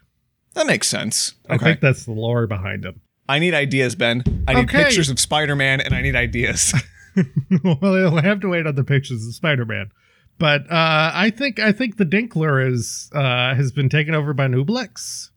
that 0.55 0.67
makes 0.67 0.89
sense. 0.89 1.35
I 1.49 1.55
Okay, 1.55 1.65
think 1.65 1.81
that's 1.81 2.05
the 2.05 2.13
lore 2.13 2.47
behind 2.47 2.83
them. 2.85 3.01
I 3.29 3.39
need 3.39 3.55
ideas, 3.55 3.95
Ben. 3.95 4.23
I 4.47 4.55
need 4.55 4.69
Okay. 4.69 4.85
pictures 4.85 5.09
of 5.11 5.19
Spider-Man, 5.19 5.81
and 5.81 5.95
I 5.95 6.03
need 6.03 6.15
ideas. 6.17 6.75
well, 7.65 7.97
you'll 7.99 8.21
have 8.21 8.41
to 8.41 8.49
wait 8.49 8.67
on 8.67 8.75
the 8.75 8.85
pictures 8.85 9.27
of 9.27 9.35
Spider-Man. 9.35 9.91
But 10.39 10.63
uh, 10.71 11.13
I 11.15 11.31
think 11.31 11.59
I 11.61 11.71
think 11.73 11.97
the 11.97 12.05
Dinkler 12.05 12.71
is 12.71 13.09
uh, 13.15 13.55
has 13.55 13.71
been 13.73 13.89
taken 13.89 14.15
over 14.15 14.35
by 14.35 14.49
Nublex, 14.49 15.31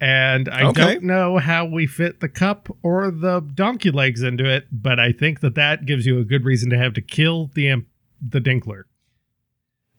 and 0.00 0.48
I 0.48 0.62
Okay. 0.68 0.80
don't 0.94 1.02
know 1.02 1.38
how 1.38 1.64
we 1.64 1.86
fit 1.88 2.20
the 2.20 2.28
cup 2.28 2.68
or 2.84 3.10
the 3.10 3.40
donkey 3.40 3.90
legs 3.90 4.22
into 4.22 4.44
it. 4.48 4.66
But 4.70 5.00
I 5.00 5.10
think 5.12 5.40
that 5.40 5.56
that 5.56 5.86
gives 5.86 6.06
you 6.06 6.18
a 6.20 6.24
good 6.24 6.44
reason 6.44 6.70
to 6.70 6.78
have 6.78 6.94
to 6.94 7.02
kill 7.02 7.50
the 7.54 7.84
the 8.26 8.38
Dinkler. 8.40 8.84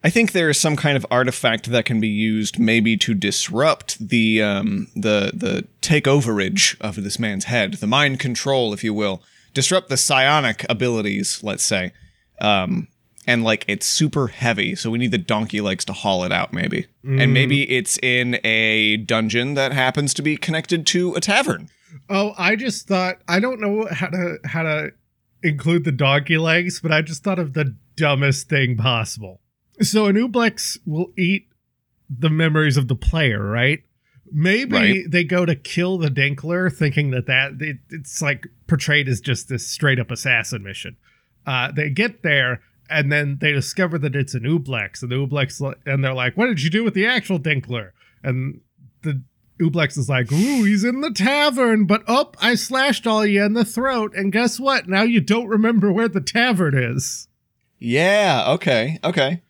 I 0.03 0.09
think 0.09 0.33
there 0.33 0.49
is 0.49 0.59
some 0.59 0.75
kind 0.75 0.97
of 0.97 1.05
artifact 1.09 1.71
that 1.71 1.85
can 1.85 2.01
be 2.01 2.09
used, 2.09 2.59
maybe 2.59 2.97
to 2.97 3.13
disrupt 3.13 4.09
the 4.09 4.41
um, 4.41 4.87
the 4.95 5.31
the 5.33 5.65
takeoverage 5.81 6.79
of 6.81 7.01
this 7.03 7.17
man's 7.17 7.45
head, 7.45 7.75
the 7.75 7.87
mind 7.87 8.19
control, 8.19 8.73
if 8.73 8.83
you 8.83 8.93
will, 8.93 9.23
disrupt 9.53 9.89
the 9.89 9.97
psionic 9.97 10.65
abilities, 10.69 11.41
let's 11.41 11.63
say. 11.63 11.93
Um, 12.41 12.89
and 13.25 13.45
like 13.45 13.63
it's 13.69 13.85
super 13.85 14.27
heavy, 14.27 14.75
so 14.75 14.89
we 14.91 14.99
need 14.99 15.11
the 15.11 15.17
donkey 15.17 15.61
legs 15.61 15.85
to 15.85 15.93
haul 15.93 16.25
it 16.25 16.33
out, 16.33 16.51
maybe. 16.51 16.87
Mm. 17.05 17.23
And 17.23 17.33
maybe 17.33 17.69
it's 17.71 17.97
in 17.99 18.39
a 18.43 18.97
dungeon 18.97 19.53
that 19.53 19.71
happens 19.71 20.13
to 20.15 20.21
be 20.21 20.35
connected 20.35 20.85
to 20.87 21.15
a 21.15 21.21
tavern. 21.21 21.69
Oh, 22.09 22.33
I 22.37 22.57
just 22.57 22.87
thought 22.87 23.19
I 23.29 23.39
don't 23.39 23.61
know 23.61 23.87
how 23.89 24.07
to 24.07 24.37
how 24.43 24.63
to 24.63 24.91
include 25.41 25.85
the 25.85 25.93
donkey 25.93 26.37
legs, 26.37 26.81
but 26.81 26.91
I 26.91 27.01
just 27.01 27.23
thought 27.23 27.39
of 27.39 27.53
the 27.53 27.75
dumbest 27.95 28.49
thing 28.49 28.75
possible. 28.75 29.39
So 29.81 30.05
an 30.05 30.15
oblex 30.15 30.77
will 30.85 31.11
eat 31.17 31.47
the 32.09 32.29
memories 32.29 32.77
of 32.77 32.87
the 32.87 32.95
player, 32.95 33.43
right? 33.43 33.83
Maybe 34.31 34.75
Right. 34.75 35.03
they 35.07 35.23
go 35.23 35.45
to 35.45 35.55
kill 35.55 35.97
the 35.97 36.09
Dinkler, 36.09 36.71
thinking 36.75 37.11
that 37.11 37.27
that 37.27 37.53
it, 37.61 37.77
it's 37.89 38.21
like 38.21 38.47
portrayed 38.67 39.07
as 39.07 39.21
just 39.21 39.49
this 39.49 39.67
straight 39.67 39.99
up 39.99 40.09
assassin 40.11 40.63
mission. 40.63 40.97
Uh, 41.45 41.71
they 41.71 41.89
get 41.89 42.23
there 42.23 42.61
and 42.89 43.11
then 43.11 43.37
they 43.41 43.51
discover 43.51 43.97
that 43.99 44.15
it's 44.15 44.33
an 44.33 44.43
oblex, 44.43 45.01
and 45.01 45.11
the 45.11 45.15
oblex 45.15 45.61
and 45.85 46.03
they're 46.03 46.13
like, 46.13 46.35
"What 46.35 46.47
did 46.47 46.61
you 46.63 46.69
do 46.69 46.83
with 46.83 46.93
the 46.93 47.05
actual 47.05 47.39
Dinkler?" 47.39 47.91
And 48.23 48.61
the 49.03 49.21
oblex 49.61 49.97
is 49.97 50.09
like, 50.09 50.31
"Ooh, 50.31 50.63
he's 50.63 50.83
in 50.83 51.01
the 51.01 51.11
tavern, 51.11 51.85
but 51.85 52.03
up, 52.07 52.35
I 52.41 52.55
slashed 52.55 53.05
all 53.07 53.25
you 53.25 53.43
in 53.43 53.53
the 53.53 53.65
throat, 53.65 54.13
and 54.15 54.31
guess 54.31 54.59
what? 54.59 54.87
Now 54.89 55.03
you 55.03 55.21
don't 55.21 55.47
remember 55.47 55.91
where 55.91 56.09
the 56.09 56.21
tavern 56.21 56.75
is." 56.75 57.27
Yeah. 57.79 58.45
Okay. 58.47 58.99
Okay. 59.03 59.41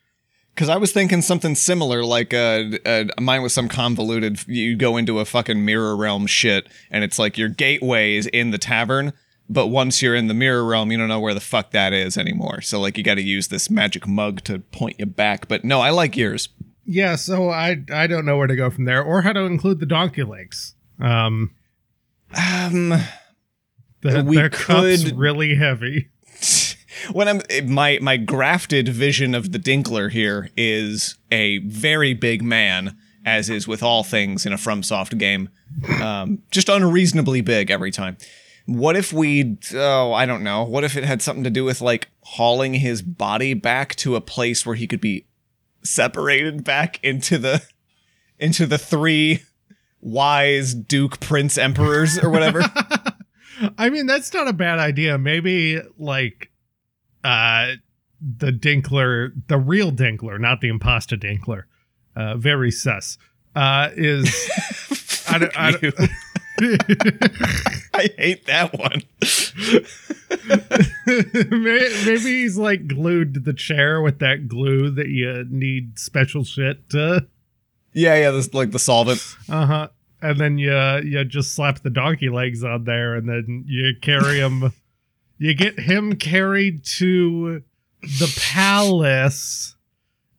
Because 0.54 0.70
I 0.70 0.78
was 0.78 0.92
thinking 0.92 1.22
something 1.24 1.56
similar, 1.56 2.04
like 2.04 2.34
uh, 2.34 2.64
uh, 2.86 3.06
mine 3.20 3.42
was 3.42 3.54
some 3.54 3.68
convoluted. 3.68 4.48
You 4.48 4.76
go 4.76 4.98
into 4.98 5.20
a 5.20 5.26
fucking 5.26 5.66
mirror 5.66 5.96
realm 5.96 6.28
shit, 6.28 6.68
and 6.92 7.04
it's 7.04 7.18
like 7.18 7.38
your 7.40 7.50
gateway 7.50 8.16
is 8.16 8.28
in 8.28 8.52
the 8.52 8.60
tavern, 8.60 9.14
but 9.50 9.68
once 9.68 10.02
you're 10.02 10.14
in 10.16 10.28
the 10.28 10.34
mirror 10.36 10.64
realm, 10.64 10.92
you 10.92 10.98
don't 10.98 11.08
know 11.08 11.20
where 11.20 11.34
the 11.34 11.40
fuck 11.40 11.72
that 11.72 11.92
is 11.92 12.18
anymore. 12.18 12.62
So 12.62 12.80
like, 12.80 12.98
you 13.00 13.04
got 13.04 13.16
to 13.16 13.24
use 13.24 13.48
this 13.48 13.70
magic 13.72 14.08
mug 14.08 14.42
to 14.44 14.60
point 14.60 14.98
you 15.00 15.08
back. 15.08 15.48
But 15.48 15.64
no, 15.64 15.82
I 15.82 15.90
like 15.90 16.16
yours. 16.16 16.50
Yeah, 16.86 17.16
so 17.16 17.50
I 17.50 17.78
I 17.92 18.06
don't 18.08 18.26
know 18.26 18.38
where 18.38 18.48
to 18.48 18.56
go 18.56 18.70
from 18.70 18.86
there, 18.86 19.02
or 19.02 19.22
how 19.24 19.34
to 19.34 19.42
include 19.42 19.80
the 19.80 19.86
donkey 19.88 20.24
legs. 20.24 20.76
Um, 21.00 21.52
Um, 22.36 22.90
the, 24.02 24.24
We 24.26 24.36
their 24.36 24.50
cups 24.50 25.04
could- 25.04 25.18
really 25.18 25.56
heavy. 25.56 26.10
When 27.12 27.28
I'm 27.28 27.42
my 27.66 28.00
my 28.02 28.18
grafted 28.18 28.88
vision 28.88 29.36
of 29.36 29.52
the 29.52 29.60
Dinkler 29.60 30.12
here 30.12 30.50
is 30.56 31.16
a 31.32 31.60
very 31.60 32.14
big 32.14 32.42
man, 32.42 32.98
as 33.26 33.50
is 33.50 33.68
with 33.68 33.84
all 33.84 34.04
things 34.04 34.46
in 34.46 34.54
a 34.54 34.58
FromSoft 34.58 35.18
game, 35.18 35.50
um, 36.02 36.40
just 36.52 36.70
unreasonably 36.70 37.42
big 37.42 37.72
every 37.72 37.92
time. 37.92 38.18
What 38.66 38.96
if 38.96 39.12
we? 39.12 39.58
Oh, 39.74 40.14
I 40.14 40.26
don't 40.26 40.44
know. 40.44 40.64
What 40.64 40.84
if 40.84 40.96
it 40.96 41.04
had 41.04 41.22
something 41.22 41.44
to 41.44 41.50
do 41.50 41.66
with 41.66 41.82
like 41.82 42.10
hauling 42.22 42.76
his 42.76 43.02
body 43.02 43.54
back 43.54 43.96
to 43.98 44.16
a 44.16 44.22
place 44.22 44.66
where 44.66 44.76
he 44.76 44.88
could 44.88 45.02
be 45.02 45.26
separated 45.84 46.64
back 46.64 47.04
into 47.04 47.38
the 47.38 47.62
into 48.40 48.66
the 48.66 48.78
three 48.78 49.44
wise 50.00 50.74
Duke 50.74 51.20
Prince 51.20 51.58
Emperors 51.58 52.18
or 52.18 52.30
whatever? 52.30 52.62
I 53.78 53.90
mean, 53.90 54.06
that's 54.06 54.34
not 54.34 54.48
a 54.48 54.54
bad 54.54 54.80
idea. 54.80 55.18
Maybe 55.18 55.82
like 55.98 56.50
uh 57.24 57.74
the 58.38 58.52
Dinkler, 58.52 59.34
the 59.48 59.58
real 59.58 59.92
Dinkler, 59.92 60.40
not 60.40 60.62
the 60.62 60.70
imposter 60.70 61.16
Dinkler. 61.18 61.64
Uh 62.16 62.38
very 62.38 62.72
sus. 62.72 63.18
Uh 63.56 63.90
is 63.96 64.28
I 65.30 65.38
don't, 65.38 65.58
I 65.60 65.72
don't, 65.72 65.96
I 67.96 68.10
hate 68.18 68.46
that 68.46 68.74
one. 68.78 69.02
Maybe 71.06 72.42
he's 72.42 72.58
like 72.58 72.88
glued 72.88 73.34
to 73.36 73.40
the 73.40 73.54
chair 73.54 74.02
with 74.02 74.20
that 74.20 74.48
glue 74.48 74.90
that 74.92 75.08
you 75.10 75.46
need 75.50 75.98
special 76.00 76.44
shit 76.44 76.90
to 76.92 77.28
Yeah, 77.94 78.16
yeah, 78.16 78.32
this 78.32 78.54
like 78.54 78.72
the 78.72 78.80
solvent. 78.80 79.22
uh-huh 79.50 79.90
and 80.22 80.40
then 80.40 80.58
you 80.58 80.74
you 81.04 81.24
just 81.26 81.54
slap 81.54 81.80
the 81.82 81.90
donkey 81.90 82.30
legs 82.30 82.64
on 82.64 82.86
there 82.86 83.16
and 83.16 83.28
then 83.28 83.66
you 83.68 83.94
carry 84.02 84.38
him 84.40 84.72
you 85.44 85.54
get 85.54 85.78
him 85.80 86.16
carried 86.16 86.86
to 86.86 87.62
the 88.02 88.42
palace 88.52 89.76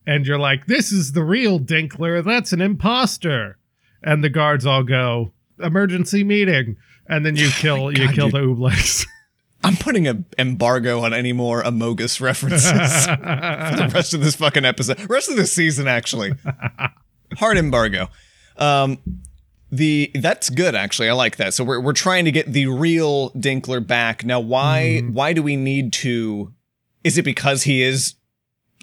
and 0.06 0.26
you're 0.26 0.38
like 0.38 0.66
this 0.66 0.92
is 0.92 1.12
the 1.12 1.23
real 1.23 1.58
dinkler 1.61 2.25
that's 2.25 2.52
an 2.52 2.61
imposter 2.61 3.58
and 4.02 4.23
the 4.25 4.28
guards 4.30 4.64
all 4.66 4.82
go 4.82 5.32
emergency 5.62 6.25
meeting 6.25 6.76
and 7.08 7.25
then 7.25 7.37
you 7.37 7.49
kill 7.56 7.90
you 7.92 8.06
God, 8.06 8.14
kill 8.14 8.26
you- 8.26 8.32
the 8.32 8.38
oblex 8.38 9.06
I'm 9.64 9.76
putting 9.76 10.06
an 10.06 10.26
embargo 10.38 11.00
on 11.00 11.14
any 11.14 11.32
more 11.32 11.62
Amogus 11.62 12.20
references 12.20 12.70
for 13.06 13.16
the 13.16 13.90
rest 13.94 14.12
of 14.12 14.20
this 14.20 14.37
fucking 14.37 14.66
episode. 14.66 15.08
Rest 15.08 15.30
of 15.30 15.37
this 15.37 15.54
season, 15.54 15.88
actually. 15.88 16.34
Hard 17.38 17.56
embargo. 17.56 18.11
Um, 18.58 18.99
the 19.76 20.10
that's 20.14 20.50
good 20.50 20.74
actually. 20.74 21.08
I 21.08 21.12
like 21.12 21.36
that. 21.36 21.54
So 21.54 21.64
we're 21.64 21.80
we're 21.80 21.92
trying 21.92 22.24
to 22.26 22.32
get 22.32 22.52
the 22.52 22.66
real 22.66 23.30
Dinkler 23.30 23.84
back. 23.86 24.24
Now, 24.24 24.40
why 24.40 25.00
Mhm. 25.02 25.12
why 25.12 25.32
do 25.32 25.42
we 25.42 25.56
need 25.56 25.92
to? 25.94 26.52
Is 27.02 27.18
it 27.18 27.22
because 27.22 27.64
he 27.64 27.82
is 27.82 28.14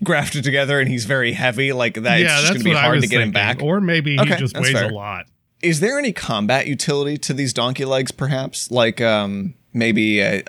grafted 0.04 0.44
together 0.44 0.80
and 0.80 0.90
he's 0.90 1.06
very 1.06 1.34
heavy? 1.34 1.74
Like 1.74 1.96
that, 1.96 2.20
it's 2.22 2.32
just 2.32 2.48
going 2.54 2.60
to 2.60 2.64
be 2.66 2.72
hard 2.74 3.02
to 3.02 3.08
get 3.08 3.22
him 3.22 3.32
back. 3.32 3.62
Or 3.62 3.82
maybe 3.82 4.14
he 4.16 4.20
Okay, 4.20 4.38
just 4.38 4.54
that's 4.54 4.64
weighs 4.66 4.74
fair. 4.74 4.90
a 4.90 4.94
lot. 4.94 5.26
is 5.62 5.80
there 5.80 6.00
any 6.00 6.12
combat 6.12 6.66
utility 6.68 7.18
to 7.20 7.34
these 7.34 7.54
donkey 7.54 7.86
legs 7.86 8.12
perhaps 8.12 8.72
like 8.72 9.00
um 9.02 9.54
maybe 9.74 10.20
a 10.20 10.42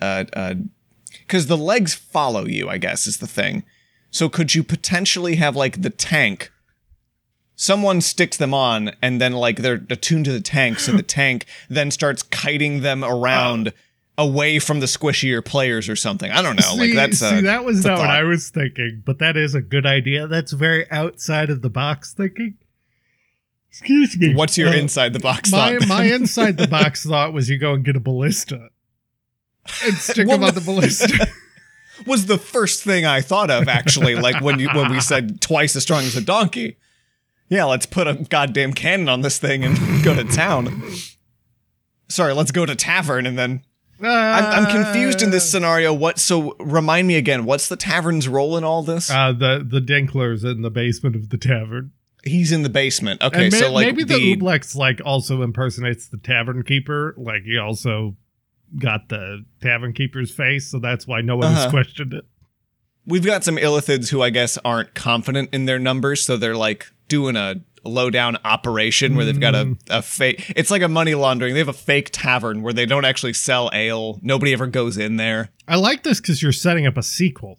because 1.27 1.47
the 1.49 1.57
legs 1.57 1.95
follow 1.95 2.47
you 2.47 2.69
i 2.69 2.79
guess 2.79 3.07
is 3.07 3.19
the 3.19 3.27
thing 3.27 3.63
so 4.11 4.29
could 4.29 4.55
you 4.55 4.63
potentially 4.63 5.37
have 5.37 5.55
like 5.57 5.83
the 5.83 5.91
tank 5.91 6.51
someone 7.63 8.01
sticks 8.01 8.37
them 8.39 8.53
on 8.53 8.91
and 9.01 9.21
then 9.21 9.33
like 9.33 9.59
they're 9.59 9.85
attuned 9.89 10.25
to 10.25 10.33
the 10.33 10.41
tank 10.41 10.81
so 10.81 10.91
the 10.91 11.03
tank 11.21 11.47
then 11.71 11.93
starts 11.93 12.25
kiting 12.25 12.81
them 12.81 13.05
around 13.05 13.73
away 14.19 14.59
from 14.59 14.81
the 14.81 14.87
squishier 14.87 15.45
players 15.45 15.89
or 15.89 15.95
something 15.95 16.33
i 16.33 16.43
don't 16.43 16.59
know 16.61 16.75
like 16.75 16.91
see, 16.91 16.95
that's 16.95 17.19
see 17.19 17.27
uh, 17.27 17.41
that 17.41 17.65
was 17.65 17.85
a 17.85 17.89
not 17.89 17.99
what. 17.99 18.11
I 18.11 18.25
was 18.25 18.51
thinking, 18.51 19.03
but 19.07 19.21
that 19.21 19.37
is 19.37 19.55
a 19.55 19.63
good 19.63 19.87
idea. 19.87 20.27
That's 20.27 20.53
very 20.53 20.91
outside 20.91 21.51
of 21.51 21.63
the 21.63 21.71
box 21.71 22.13
thinking. 22.13 22.59
Excuse 23.69 24.19
me. 24.19 24.35
what's 24.35 24.59
your 24.59 24.69
Uh, 24.69 24.73
inside 24.73 25.13
the 25.13 25.21
box 25.21 25.51
my 25.53 25.79
thought 25.79 25.89
my 25.89 26.03
inside 26.19 26.57
the 26.57 26.67
box 26.69 27.07
thought 27.07 27.33
was 27.33 27.49
you 27.49 27.59
go 27.59 27.75
and 27.75 27.85
get 27.85 27.95
a 27.95 28.01
ballista 28.01 28.71
and 29.85 29.95
stick 29.95 30.27
Well, 30.27 30.39
them 30.39 30.49
on 30.49 30.55
the 30.55 30.61
ballista. 30.61 31.29
was 32.07 32.27
the 32.27 32.39
first 32.39 32.83
thing 32.83 33.07
I 33.07 33.21
thought 33.21 33.51
of 33.51 33.69
actually. 33.69 34.17
like 34.17 34.43
when 34.43 34.59
you 34.59 34.69
when 34.75 34.91
we 34.91 35.01
said 35.01 35.41
twice 35.41 35.77
as 35.77 35.85
strong 35.85 36.03
as 36.03 36.17
a 36.17 36.21
donkey. 36.21 36.77
Yeah, 37.53 37.65
let's 37.65 37.85
put 37.85 38.07
a 38.09 38.15
goddamn 38.15 38.73
cannon 38.73 39.09
on 39.11 39.21
this 39.21 39.39
thing 39.39 39.63
and 39.63 39.77
go 40.05 40.15
to 40.15 40.25
town. 40.25 40.83
Sorry, 42.09 42.33
let's 42.33 42.51
go 42.51 42.65
to 42.65 42.75
tavern 42.75 43.27
and 43.27 43.39
then 43.39 43.63
I'm, 44.01 44.65
I'm 44.65 44.71
confused 44.71 45.21
in 45.23 45.31
this 45.31 45.45
Uh, 45.45 45.49
scenario. 45.59 45.93
What? 45.93 46.19
So 46.19 46.57
remind 46.59 47.07
me 47.09 47.17
again. 47.17 47.45
What's 47.45 47.69
the 47.69 47.77
tavern's 47.77 48.27
role 48.27 48.57
in 48.57 48.65
all 48.65 48.83
this? 48.83 49.11
Uh, 49.11 49.33
the 49.33 49.65
the 49.69 49.81
Dinklers 49.81 50.45
in 50.51 50.63
the 50.63 50.71
basement 50.71 51.15
of 51.15 51.29
the 51.29 51.37
tavern. 51.39 51.93
He's 52.25 52.53
in 52.53 52.63
the 52.63 52.69
basement. 52.71 53.23
Okay, 53.23 53.45
and 53.45 53.53
ma- 53.53 53.59
so 53.59 53.71
like 53.73 53.87
maybe 53.87 54.05
the, 54.05 54.15
the, 54.15 54.37
oblex 54.37 54.75
like 54.75 55.01
also 55.05 55.43
impersonates 55.43 56.09
the 56.09 56.17
tavern 56.19 56.63
keeper. 56.63 57.15
Like 57.19 57.43
he 57.45 57.59
also 57.59 58.17
got 58.79 59.09
the 59.11 59.45
tavern 59.61 59.93
keeper's 59.93 60.31
face, 60.31 60.69
so 60.71 60.79
that's 60.79 61.07
why 61.07 61.21
no 61.21 61.37
one 61.37 61.53
Uh-huh. 61.53 61.69
questioned 61.71 62.15
it. 62.15 62.25
we've 63.07 63.27
got 63.27 63.45
some 63.45 63.57
illithids 63.57 64.09
who 64.11 64.23
I 64.23 64.31
guess 64.31 64.57
aren't 64.65 64.95
confident 64.95 65.51
in 65.53 65.67
their 65.67 65.79
numbers, 65.79 66.23
so 66.23 66.37
they're 66.37 66.57
like 66.57 66.87
doing 67.13 67.37
a 67.37 67.57
low 67.85 68.09
down 68.09 68.39
operation 68.45 69.15
where 69.17 69.27
they've 69.27 69.39
got 69.39 69.55
a, 69.55 69.65
Mm. 69.67 69.79
a 69.91 70.01
fake. 70.01 70.51
It's 70.57 70.71
like 70.71 70.81
a 70.81 70.89
money 70.89 71.15
laundering. 71.15 71.53
They 71.53 71.59
have 71.59 71.69
a 71.69 71.73
fake 71.75 72.09
tavern 72.11 72.63
where 72.63 72.73
they 72.73 72.87
don't 72.87 73.05
actually 73.05 73.35
sell 73.35 73.69
ale. 73.75 74.19
Nobody 74.23 74.55
ever 74.55 74.67
goes 74.67 74.97
in 74.97 75.17
there. 75.17 75.51
I 75.69 75.77
like 75.77 76.03
this 76.05 76.21
because 76.21 76.43
you're 76.43 76.53
setting 76.53 76.87
up 76.87 76.97
a 76.97 77.03
sequel. 77.03 77.59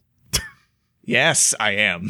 Yes, 1.04 1.54
I 1.60 1.72
am. 1.74 2.10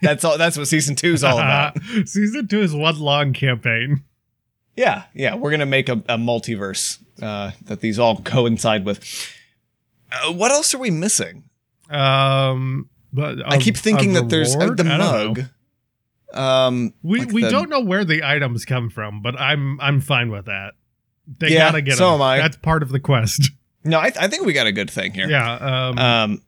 That's 0.00 0.24
all. 0.24 0.38
That's 0.38 0.56
what 0.56 0.68
season 0.68 0.94
two 0.96 1.12
is 1.12 1.22
all 1.24 1.38
about. 1.38 1.76
Season 2.06 2.46
two 2.48 2.60
is 2.62 2.74
one 2.74 2.98
long 3.00 3.32
campaign. 3.32 4.04
Yeah, 4.76 5.04
yeah, 5.14 5.34
we're 5.34 5.50
gonna 5.50 5.66
make 5.66 5.88
a, 5.88 5.94
a 6.08 6.16
multiverse 6.18 6.98
uh, 7.22 7.52
that 7.64 7.80
these 7.80 7.98
all 7.98 8.20
coincide 8.22 8.84
with. 8.84 9.00
Uh, 10.12 10.32
what 10.32 10.50
else 10.50 10.72
are 10.74 10.78
we 10.78 10.90
missing? 10.90 11.44
Um, 11.90 12.88
but 13.12 13.38
I 13.46 13.56
a- 13.56 13.60
keep 13.60 13.76
thinking 13.76 14.12
that 14.14 14.28
there's 14.28 14.54
uh, 14.54 14.74
the 14.74 14.84
mug. 14.84 15.38
know. 15.38 15.44
Um, 16.32 16.94
We 17.02 17.20
like 17.20 17.32
we 17.32 17.42
the- 17.42 17.50
don't 17.50 17.70
know 17.70 17.80
where 17.80 18.04
the 18.04 18.22
items 18.24 18.64
come 18.64 18.90
from, 18.90 19.22
but 19.22 19.38
I'm 19.40 19.80
I'm 19.80 20.00
fine 20.00 20.30
with 20.30 20.46
that. 20.46 20.74
They 21.38 21.50
Yeah, 21.52 21.68
gotta 21.70 21.82
get 21.82 21.96
so 21.96 22.06
them. 22.12 22.14
am 22.16 22.22
I. 22.22 22.38
That's 22.38 22.56
part 22.56 22.82
of 22.82 22.90
the 22.90 23.00
quest. 23.00 23.50
No, 23.86 23.98
I, 23.98 24.10
I 24.18 24.28
think 24.28 24.46
we 24.46 24.54
got 24.54 24.66
a 24.66 24.72
good 24.72 24.88
thing 24.90 25.12
here. 25.12 25.28
Yeah. 25.28 25.56
Um, 25.56 25.98
Um, 25.98 26.42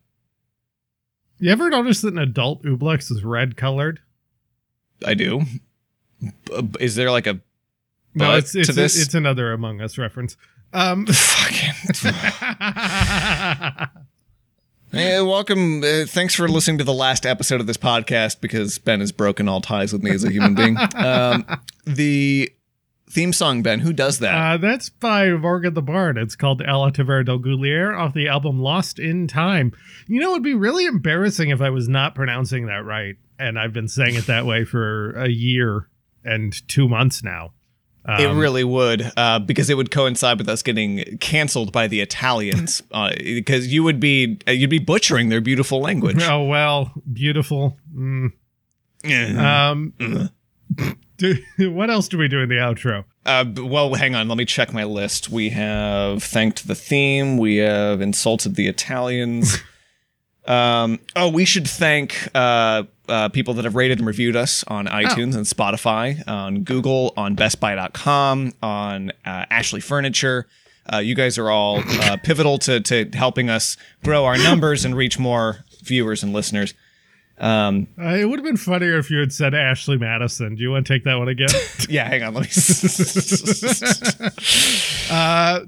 you 1.38 1.52
ever 1.52 1.68
notice 1.68 2.00
that 2.00 2.14
an 2.14 2.18
adult 2.18 2.62
oblex 2.64 3.11
is 3.12 3.23
red 3.25 3.59
colored? 3.59 4.00
I 5.04 5.12
do. 5.12 5.42
B- 6.21 6.30
Is 6.80 6.95
there 6.95 7.11
like 7.11 7.26
a 7.26 7.38
No, 8.14 8.35
it's 8.37 8.54
it's 8.54 8.68
to 8.68 8.73
this- 8.73 8.99
it's 8.99 9.12
another 9.12 9.52
Among 9.52 9.83
Us 9.83 9.99
reference. 9.99 10.38
Um, 10.73 11.04
fucking? 11.06 11.75
Hey, 14.93 15.21
welcome. 15.21 15.83
Uh, 15.83 16.05
thanks 16.07 16.35
for 16.35 16.49
listening 16.49 16.78
to 16.78 16.85
the 16.85 16.93
last 16.95 17.26
episode 17.26 17.61
of 17.61 17.66
this 17.66 17.76
podcast 17.76 18.40
because 18.40 18.78
Ben 18.78 19.00
has 19.00 19.12
broken 19.12 19.49
all 19.49 19.61
ties 19.61 19.93
with 19.93 20.02
me 20.02 20.11
as 20.11 20.25
a 20.25 20.31
human 20.31 20.55
being. 20.55 20.76
Um, 20.97 21.45
the 21.85 22.50
theme 23.11 23.33
song, 23.33 23.62
Ben, 23.62 23.81
who 23.81 23.93
does 23.93 24.21
that? 24.21 24.35
uh, 24.35 24.57
that's 24.57 24.88
by 24.88 25.31
Morgan 25.31 25.75
the 25.75 25.83
Bard. 25.83 26.16
It's 26.19 26.37
called 26.37 26.62
Ella 26.62 26.90
Tavera 26.93 27.25
del 27.25 27.38
Goulier 27.38 27.97
off 27.99 28.14
the 28.14 28.28
album 28.28 28.61
Lost 28.61 28.99
in 28.99 29.26
Time. 29.28 29.73
You 30.07 30.21
know, 30.21 30.31
it'd 30.33 30.43
be 30.43 30.55
really 30.55 30.85
embarrassing 30.87 31.50
if 31.50 31.61
I 31.61 31.71
was 31.71 31.88
not 31.88 32.14
pronouncing 32.14 32.66
that 32.66 32.85
right, 32.85 33.16
and 33.38 33.59
I've 33.59 33.73
been 33.73 33.88
saying 33.88 34.14
it 34.14 34.26
that 34.26 34.47
way 34.47 34.64
for 34.64 35.11
a 35.12 35.28
year 35.28 35.88
and 36.25 36.52
two 36.69 36.88
months 36.88 37.23
now. 37.23 37.52
Um, 38.08 38.20
it 38.20 38.40
really 38.40 38.62
would, 38.62 39.10
uh, 39.16 39.40
because 39.40 39.68
it 39.68 39.76
would 39.76 39.90
coincide 39.90 40.38
with 40.38 40.48
us 40.48 40.62
getting 40.62 41.18
canceled 41.18 41.72
by 41.72 41.88
the 41.88 42.00
Italians, 42.00 42.82
uh, 42.92 43.10
because 43.16 43.72
you 43.72 43.82
would 43.82 43.98
be 43.98 44.38
uh, 44.46 44.52
you'd 44.52 44.70
be 44.70 44.78
butchering 44.78 45.28
their 45.28 45.40
beautiful 45.40 45.80
language. 45.80 46.22
Oh 46.22 46.44
well, 46.44 46.92
beautiful. 47.12 47.76
Mm. 47.94 48.32
Um, 49.38 50.30
do, 51.16 51.36
what 51.70 51.90
else 51.90 52.08
do 52.08 52.18
we 52.18 52.28
do 52.28 52.40
in 52.40 52.48
the 52.48 52.56
outro? 52.56 53.04
Uh, 53.25 53.44
well, 53.56 53.94
hang 53.94 54.14
on. 54.14 54.28
Let 54.28 54.38
me 54.38 54.44
check 54.44 54.72
my 54.72 54.84
list. 54.84 55.28
We 55.30 55.50
have 55.50 56.22
thanked 56.22 56.68
the 56.68 56.75
theme. 56.75 57.38
We 57.38 57.56
have 57.56 58.00
insulted 58.00 58.54
the 58.54 58.68
Italians. 58.68 59.58
um, 60.46 61.00
oh, 61.16 61.28
we 61.28 61.44
should 61.44 61.68
thank 61.68 62.28
uh, 62.35 62.85
uh, 63.09 63.29
people 63.29 63.55
that 63.55 63.64
have 63.64 63.75
rated 63.75 63.99
and 63.99 64.07
reviewed 64.07 64.37
us 64.37 64.64
on 64.69 64.87
iTunes 64.87 65.35
and 65.37 65.45
Spotify, 65.47 66.27
on 66.29 66.62
Google, 66.62 67.12
on 67.16 67.37
BestBuy.com, 67.37 68.53
on 68.62 69.11
uh, 69.25 69.45
Ashley 69.51 69.81
Furniture. 69.81 70.47
Uh, 70.92 70.99
you 70.99 71.14
guys 71.14 71.37
are 71.38 71.51
all 71.51 71.83
uh, 71.85 72.16
pivotal 72.23 72.59
to 72.59 72.81
to 72.81 73.09
helping 73.14 73.51
us 73.51 73.77
grow 74.05 74.25
our 74.25 74.38
numbers 74.38 74.85
and 74.85 74.97
reach 74.97 75.19
more 75.19 75.64
viewers 75.83 76.23
and 76.23 76.33
listeners. 76.33 76.75
Um, 77.38 77.88
Uh, 78.01 78.14
it 78.14 78.25
would 78.25 78.38
have 78.38 78.47
been 78.47 78.57
funnier 78.57 78.97
if 78.99 79.11
you 79.11 79.19
had 79.19 79.33
said 79.33 79.55
Ashley 79.55 79.99
Madison. 79.99 80.55
Do 80.55 80.62
you 80.62 80.71
want 80.71 80.87
to 80.87 80.92
take 80.92 81.05
that 81.05 81.16
one 81.16 81.29
again? 81.29 81.49
yeah, 81.88 82.09
hang 82.09 82.23
on. 82.23 82.35
Let 82.35 82.45
me. 82.45 82.49
uh, 85.11 85.61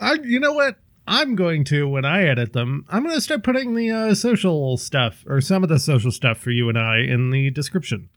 I, 0.00 0.14
you 0.24 0.40
know 0.40 0.52
what? 0.52 0.76
I'm 1.06 1.36
going 1.36 1.64
to 1.64 1.86
when 1.88 2.04
I 2.04 2.24
edit 2.24 2.52
them. 2.54 2.86
I'm 2.88 3.02
going 3.02 3.14
to 3.14 3.20
start 3.20 3.42
putting 3.44 3.74
the 3.74 3.90
uh, 3.90 4.14
social 4.14 4.76
stuff 4.78 5.24
or 5.26 5.40
some 5.40 5.62
of 5.62 5.68
the 5.68 5.78
social 5.78 6.10
stuff 6.10 6.38
for 6.38 6.50
you 6.50 6.68
and 6.68 6.78
I 6.78 6.98
in 7.00 7.30
the 7.30 7.50
description. 7.50 8.08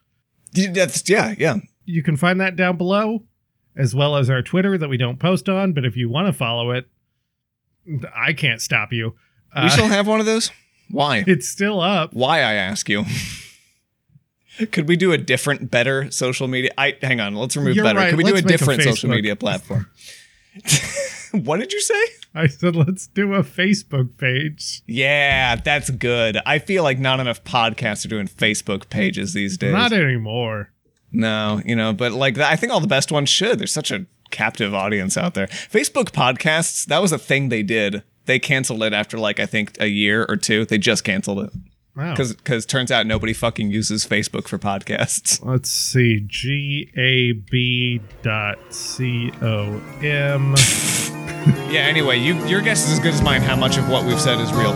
That's 0.54 1.08
yeah, 1.10 1.36
yeah. 1.38 1.58
You 1.86 2.02
can 2.04 2.15
find 2.17 2.39
that 2.39 2.56
down 2.56 2.78
below, 2.78 3.23
as 3.76 3.93
well 3.93 4.15
as 4.15 4.30
our 4.30 4.41
Twitter 4.41 4.78
that 4.78 4.88
we 4.89 4.97
don't 4.97 5.19
post 5.19 5.50
on. 5.50 5.73
But 5.73 5.86
if 5.86 5.97
you 5.97 6.10
want 6.10 6.28
to 6.28 6.34
follow 6.34 6.71
it, 6.71 6.88
I 8.15 8.34
can't 8.34 8.62
stop 8.62 8.93
you. 8.93 9.15
We 9.56 9.62
Uh, 9.63 9.69
still 9.69 9.88
have 9.88 10.08
one 10.08 10.19
of 10.19 10.26
those. 10.26 10.52
Why? 10.89 11.23
it's 11.28 11.50
still 11.50 11.82
up. 11.82 12.13
Why 12.13 12.39
I 12.39 12.54
ask 12.54 12.88
you? 12.89 13.06
Could 14.71 14.88
we 14.88 14.95
do 14.95 15.12
a 15.12 15.17
different, 15.17 15.69
better 15.69 16.10
social 16.10 16.47
media? 16.47 16.71
I 16.78 16.97
hang 17.02 17.19
on. 17.19 17.36
Let's 17.36 17.56
remove 17.56 17.76
You're 17.76 17.86
better. 17.86 18.00
right, 18.00 18.10
Could 18.10 18.17
we 18.17 18.23
do 18.23 18.32
a 18.32 18.36
let's 18.36 18.45
make 18.45 18.56
a 18.56 18.58
different 18.58 18.84
social 18.84 19.10
media 19.10 19.36
platform? 19.36 19.88
what 21.45 21.60
did 21.60 21.73
you 21.73 21.82
say? 21.82 22.02
I 22.36 22.47
said, 22.47 22.76
let's 22.76 23.08
do 23.08 23.34
a 23.34 23.41
Facebook 23.43 24.17
page. 24.17 24.82
Yeah, 24.86 25.56
that's 25.56 25.89
good. 25.89 26.38
I 26.45 26.60
feel 26.60 26.84
like 26.84 27.00
not 27.00 27.19
enough 27.19 27.43
podcasts 27.43 28.06
are 28.06 28.10
doing 28.10 28.28
Facebook 28.28 28.89
pages 28.89 29.34
these 29.34 29.58
days. 29.58 29.73
Not 29.73 29.91
anymore. 29.93 30.69
no, 31.12 31.62
you 31.65 31.76
know, 31.76 31.93
but 31.93 32.12
like 32.12 32.38
I 32.38 32.56
think 32.56 32.71
all 32.71 32.80
the 32.80 32.88
best 32.88 33.12
ones 33.12 33.30
should. 33.30 33.60
There's 33.60 33.73
such 33.73 33.89
a 33.91 34.06
captive 34.30 34.73
audience 34.76 35.17
out 35.17 35.34
there. 35.34 35.47
Facebook 35.47 36.12
podcasts, 36.12 36.86
that 36.86 37.02
was 37.02 37.12
a 37.12 37.17
thing 37.17 37.50
they 37.50 37.63
did. 37.63 38.04
They 38.26 38.39
canceled 38.39 38.84
it 38.84 38.93
after 38.93 39.17
like 39.17 39.39
I 39.39 39.45
think 39.45 39.78
a 39.80 39.88
year 39.88 40.26
or 40.30 40.36
two. 40.36 40.65
They 40.65 40.78
just 40.78 41.04
canceled 41.06 41.39
it 41.39 41.50
Wow. 41.95 42.13
because 42.15 42.65
turns 42.67 42.91
out 42.91 43.08
nobody 43.08 43.34
fucking 43.34 43.71
uses 43.71 44.06
Facebook 44.06 44.47
for 44.47 44.60
podcasts. 44.60 45.43
Let's 45.45 45.69
see. 45.71 46.19
G 46.28 46.91
A 46.97 47.32
B 47.32 48.02
dot 48.21 48.60
C 48.71 49.32
O 49.41 49.82
M. 50.04 50.54
Yeah. 51.71 51.81
Anyway, 51.81 52.17
you 52.19 52.45
your 52.47 52.62
guess 52.62 52.86
is 52.86 52.93
as 52.93 52.99
good 52.99 53.13
as 53.13 53.21
mine. 53.21 53.41
How 53.41 53.55
much 53.55 53.77
of 53.77 53.88
what 53.89 54.05
we've 54.05 54.19
said 54.19 54.39
is 54.39 54.51
real? 54.53 54.73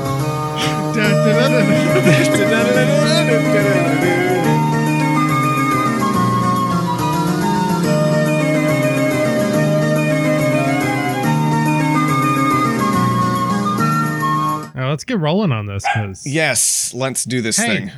Now, 14.74 14.90
let's 14.90 15.04
get 15.04 15.20
rolling 15.20 15.52
on 15.52 15.66
this 15.68 15.84
because 15.94 16.26
yes, 16.26 16.94
let's 16.94 17.24
do 17.26 17.42
this 17.42 17.58
Hey. 17.58 17.78
thing. 17.78 17.92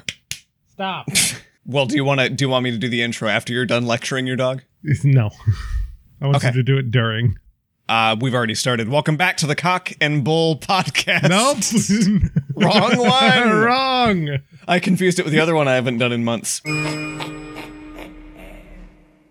stop. 0.72 1.08
Well, 1.66 1.86
do 1.86 1.96
you 1.96 2.04
want 2.04 2.20
to? 2.20 2.30
Do 2.30 2.44
you 2.44 2.50
want 2.50 2.66
me 2.66 2.72
to 2.72 2.78
do 2.78 2.90
the 2.90 3.02
intro 3.02 3.30
after 3.30 3.54
you're 3.54 3.66
done 3.66 3.86
lecturing 3.86 4.28
your 4.28 4.36
dog? 4.36 4.64
no, 5.06 5.30
I 6.22 6.26
want 6.26 6.36
Okay. 6.36 6.48
you 6.48 6.54
to 6.56 6.64
do 6.64 6.78
it 6.78 6.92
during. 6.92 7.38
Uh, 7.90 8.16
we've 8.20 8.34
already 8.34 8.56
started. 8.56 8.88
Welcome 8.88 9.18
back 9.18 9.38
to 9.38 9.48
the 9.48 9.56
Cock 9.56 9.92
and 10.00 10.24
Bull 10.24 10.58
podcast. 10.58 11.30
Nope, 11.30 12.32
Wrong 12.56 12.98
one. 12.98 13.50
Wrong. 13.60 14.38
I 14.68 14.80
confused 14.80 15.20
it 15.20 15.24
with 15.26 15.34
the 15.34 15.40
other 15.40 15.54
one 15.56 15.68
I 15.68 15.76
haven't 15.76 15.98
done 15.98 16.12
in 16.14 16.24
months. 16.24 16.62